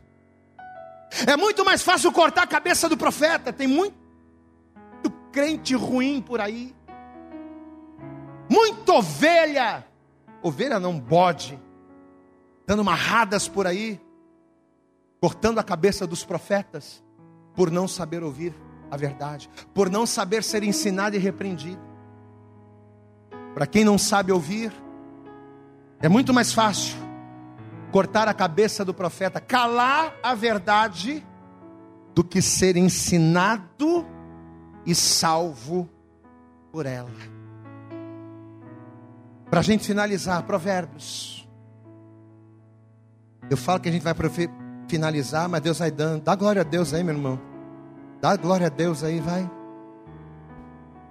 [1.25, 3.53] É muito mais fácil cortar a cabeça do profeta.
[3.53, 3.97] Tem muito
[5.31, 6.75] crente ruim por aí.
[8.49, 9.85] Muita ovelha,
[10.41, 11.59] ovelha não bode,
[12.65, 14.01] dando marradas por aí,
[15.21, 17.03] cortando a cabeça dos profetas,
[17.57, 18.53] por não saber ouvir
[18.91, 21.81] a verdade, por não saber ser ensinado e repreendido.
[23.55, 24.71] Para quem não sabe ouvir,
[25.99, 26.95] é muito mais fácil
[27.91, 31.25] cortar a cabeça do profeta, calar a verdade,
[32.13, 34.05] do que ser ensinado
[34.85, 35.89] e salvo
[36.71, 37.09] por ela.
[39.49, 41.49] Para a gente finalizar, Provérbios.
[43.49, 44.13] Eu falo que a gente vai
[44.87, 46.23] finalizar, mas Deus vai dando.
[46.23, 47.39] Dá glória a Deus aí, meu irmão.
[48.21, 49.49] Dá glória a Deus aí, vai.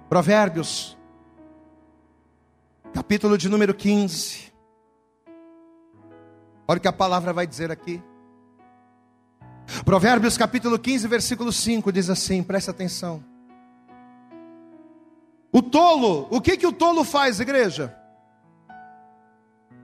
[0.09, 0.97] Provérbios,
[2.93, 4.53] capítulo de número 15.
[6.67, 8.01] Olha o que a palavra vai dizer aqui.
[9.85, 13.23] Provérbios capítulo 15, versículo 5 diz assim: presta atenção.
[15.51, 17.95] O tolo, o que que o tolo faz, igreja?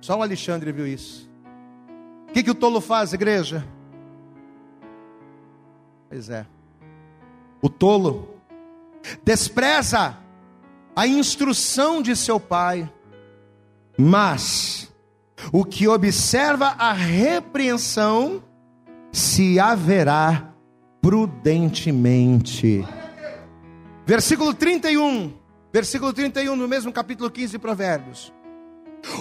[0.02, 1.30] Só o Alexandre viu isso.
[2.30, 3.66] O que que o tolo faz, igreja?
[6.14, 6.46] Pois é.
[7.60, 8.36] O tolo
[9.24, 10.16] despreza
[10.96, 12.88] a instrução de seu pai,
[13.98, 14.94] mas
[15.52, 18.44] o que observa a repreensão
[19.12, 20.54] se haverá
[21.02, 22.86] prudentemente.
[24.06, 25.34] Versículo 31.
[25.74, 28.32] Versículo 31, no mesmo capítulo 15 de Provérbios.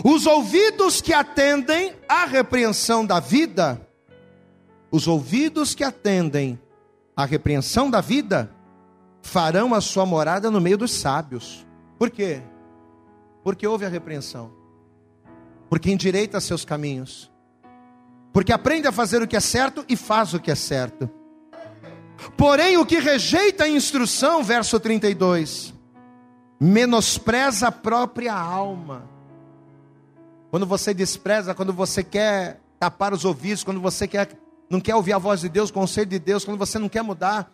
[0.05, 3.80] Os ouvidos que atendem à repreensão da vida,
[4.90, 6.61] os ouvidos que atendem
[7.17, 8.51] à repreensão da vida,
[9.23, 11.67] farão a sua morada no meio dos sábios.
[11.99, 12.43] Por quê?
[13.45, 14.53] Porque houve a repreensão.
[15.69, 17.31] Porque endireita seus caminhos.
[18.33, 21.09] Porque aprende a fazer o que é certo e faz o que é certo.
[22.37, 25.75] Porém, o que rejeita a instrução, verso 32,
[26.61, 29.11] menospreza a própria alma.
[30.51, 34.29] quando você despreza, quando você quer tapar os ouvidos, quando você quer,
[34.69, 37.03] não quer ouvir a voz de Deus, o conselho de Deus, quando você não quer
[37.03, 37.51] mudar,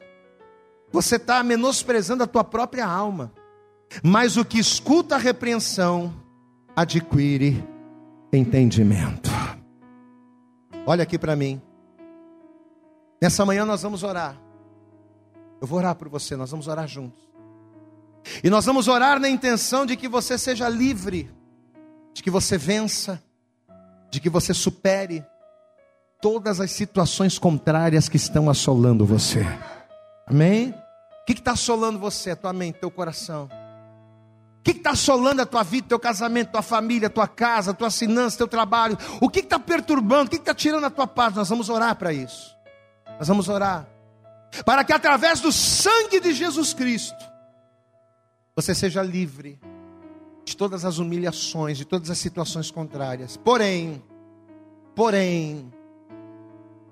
[0.93, 3.33] você está menosprezando a tua própria alma.
[4.03, 6.15] Mas o que escuta a repreensão
[6.77, 7.65] adquire
[8.33, 9.31] entendimento.
[10.87, 11.61] Olha aqui para mim.
[13.21, 14.41] Nessa manhã nós vamos orar.
[15.61, 17.29] Eu vou orar por você, nós vamos orar juntos.
[18.43, 21.31] E nós vamos orar na intenção de que você seja livre,
[22.15, 23.23] de que você vença,
[24.11, 25.25] de que você supere
[26.21, 29.47] todas as situações contrárias que estão assolando você.
[30.27, 30.75] Amém?
[31.23, 33.49] O que está assolando você, tua mente, teu coração?
[34.59, 38.37] O que está assolando a tua vida, teu casamento, tua família, tua casa, tua finanças,
[38.37, 38.99] teu trabalho?
[39.21, 40.27] O que está perturbando?
[40.27, 41.35] O que está tirando a tua paz?
[41.35, 42.57] Nós vamos orar para isso.
[43.19, 43.87] Nós vamos orar.
[44.65, 47.25] Para que através do sangue de Jesus Cristo,
[48.57, 49.61] você seja livre
[50.45, 53.37] de todas as humilhações, de todas as situações contrárias.
[53.37, 54.03] Porém,
[54.95, 55.73] porém,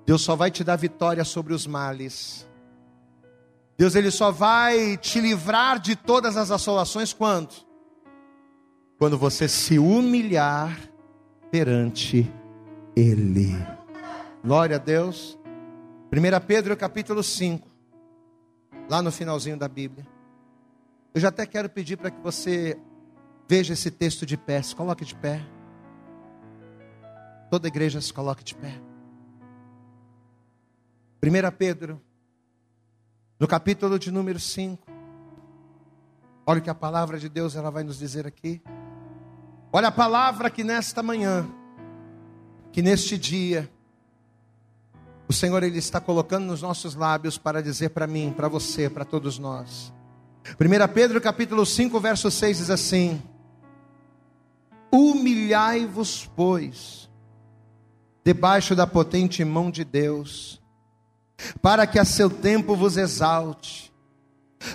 [0.07, 2.47] Deus só vai te dar vitória sobre os males.
[3.77, 7.53] Deus ele só vai te livrar de todas as assolações quando?
[8.97, 10.79] Quando você se humilhar
[11.51, 12.31] perante
[12.95, 13.53] ele.
[14.41, 15.37] Glória a Deus.
[16.09, 17.67] 1 Pedro capítulo 5,
[18.89, 20.07] lá no finalzinho da Bíblia.
[21.13, 22.79] Eu já até quero pedir para que você
[23.45, 24.61] veja esse texto de pé.
[24.61, 25.45] Se coloque de pé.
[27.51, 28.79] Toda igreja se coloque de pé.
[31.21, 31.99] 1 Pedro,
[33.39, 34.85] no capítulo de número 5.
[36.45, 38.61] Olha o que a palavra de Deus ela vai nos dizer aqui.
[39.73, 41.47] Olha a palavra que nesta manhã,
[42.71, 43.69] que neste dia,
[45.27, 49.03] o Senhor ele está colocando nos nossos lábios para dizer para mim, para você, para
[49.03, 49.91] todos nós.
[50.59, 53.21] 1 Pedro capítulo 5, verso 6 diz assim:
[54.91, 57.09] Humilhai-vos, pois,
[58.23, 60.61] debaixo da potente mão de Deus,
[61.61, 63.91] para que a seu tempo vos exalte,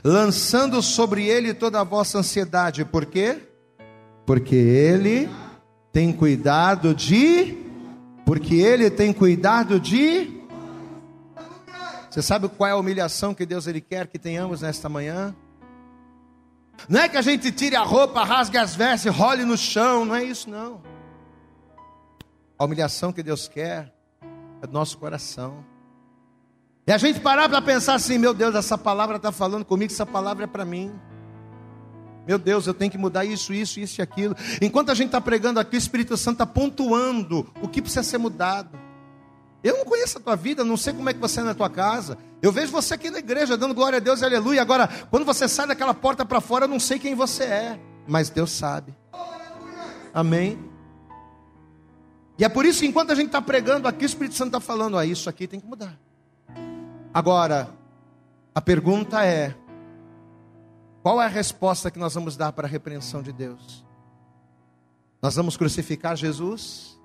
[0.04, 2.84] lançando sobre ele toda a vossa ansiedade.
[2.84, 3.48] Por quê?
[4.24, 5.28] Porque ele
[5.92, 7.58] tem cuidado de
[8.24, 10.40] porque ele tem cuidado de
[12.08, 15.34] Você sabe qual é a humilhação que Deus ele quer que tenhamos nesta manhã?
[16.88, 20.14] Não é que a gente tire a roupa, rasgue as vestes, role no chão, não
[20.14, 20.80] é isso não.
[22.58, 23.92] A humilhação que Deus quer
[24.62, 25.64] é do nosso coração.
[26.86, 30.06] E a gente parar para pensar assim, meu Deus, essa palavra está falando comigo, essa
[30.06, 30.92] palavra é para mim.
[32.26, 34.34] Meu Deus, eu tenho que mudar isso, isso, isso e aquilo.
[34.60, 38.18] Enquanto a gente está pregando aqui, o Espírito Santo está pontuando o que precisa ser
[38.18, 38.78] mudado.
[39.62, 41.70] Eu não conheço a tua vida, não sei como é que você é na tua
[41.70, 42.18] casa.
[42.40, 44.60] Eu vejo você aqui na igreja dando glória a Deus, aleluia.
[44.60, 48.28] Agora, quando você sai daquela porta para fora, eu não sei quem você é, mas
[48.28, 48.92] Deus sabe.
[50.12, 50.58] Amém.
[52.38, 54.60] E é por isso que enquanto a gente está pregando aqui, o Espírito Santo está
[54.60, 55.96] falando, ah, isso aqui tem que mudar.
[57.14, 57.68] Agora,
[58.54, 59.54] a pergunta é:
[61.02, 63.84] qual é a resposta que nós vamos dar para a repreensão de Deus?
[65.20, 66.98] Nós vamos crucificar Jesus?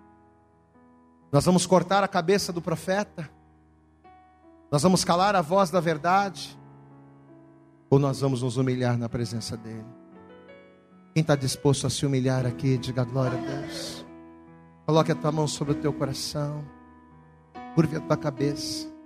[1.32, 3.30] Nós vamos cortar a cabeça do profeta?
[4.72, 6.58] Nós vamos calar a voz da verdade?
[7.90, 9.86] Ou nós vamos nos humilhar na presença dEle?
[11.14, 14.06] Quem está disposto a se humilhar aqui, diga glória a Deus.
[14.86, 16.64] Coloque a tua mão sobre o teu coração.
[17.76, 18.97] Curve a tua cabeça.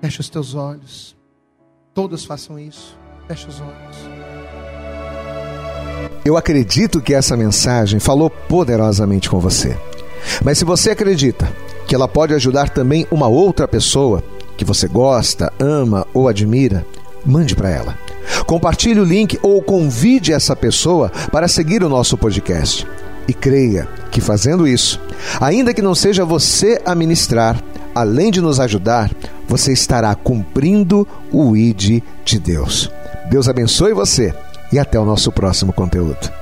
[0.00, 1.14] Feche os teus olhos.
[1.92, 2.96] Todos façam isso.
[3.28, 3.96] Feche os olhos.
[6.24, 9.76] Eu acredito que essa mensagem falou poderosamente com você.
[10.42, 11.50] Mas se você acredita
[11.86, 14.22] que ela pode ajudar também uma outra pessoa
[14.56, 16.86] que você gosta, ama ou admira,
[17.24, 17.98] mande para ela.
[18.46, 22.86] Compartilhe o link ou convide essa pessoa para seguir o nosso podcast.
[23.28, 25.00] E creia que fazendo isso,
[25.40, 27.62] ainda que não seja você a ministrar,
[27.94, 29.10] além de nos ajudar,
[29.50, 32.88] você estará cumprindo o ID de Deus.
[33.28, 34.32] Deus abençoe você
[34.72, 36.39] e até o nosso próximo conteúdo.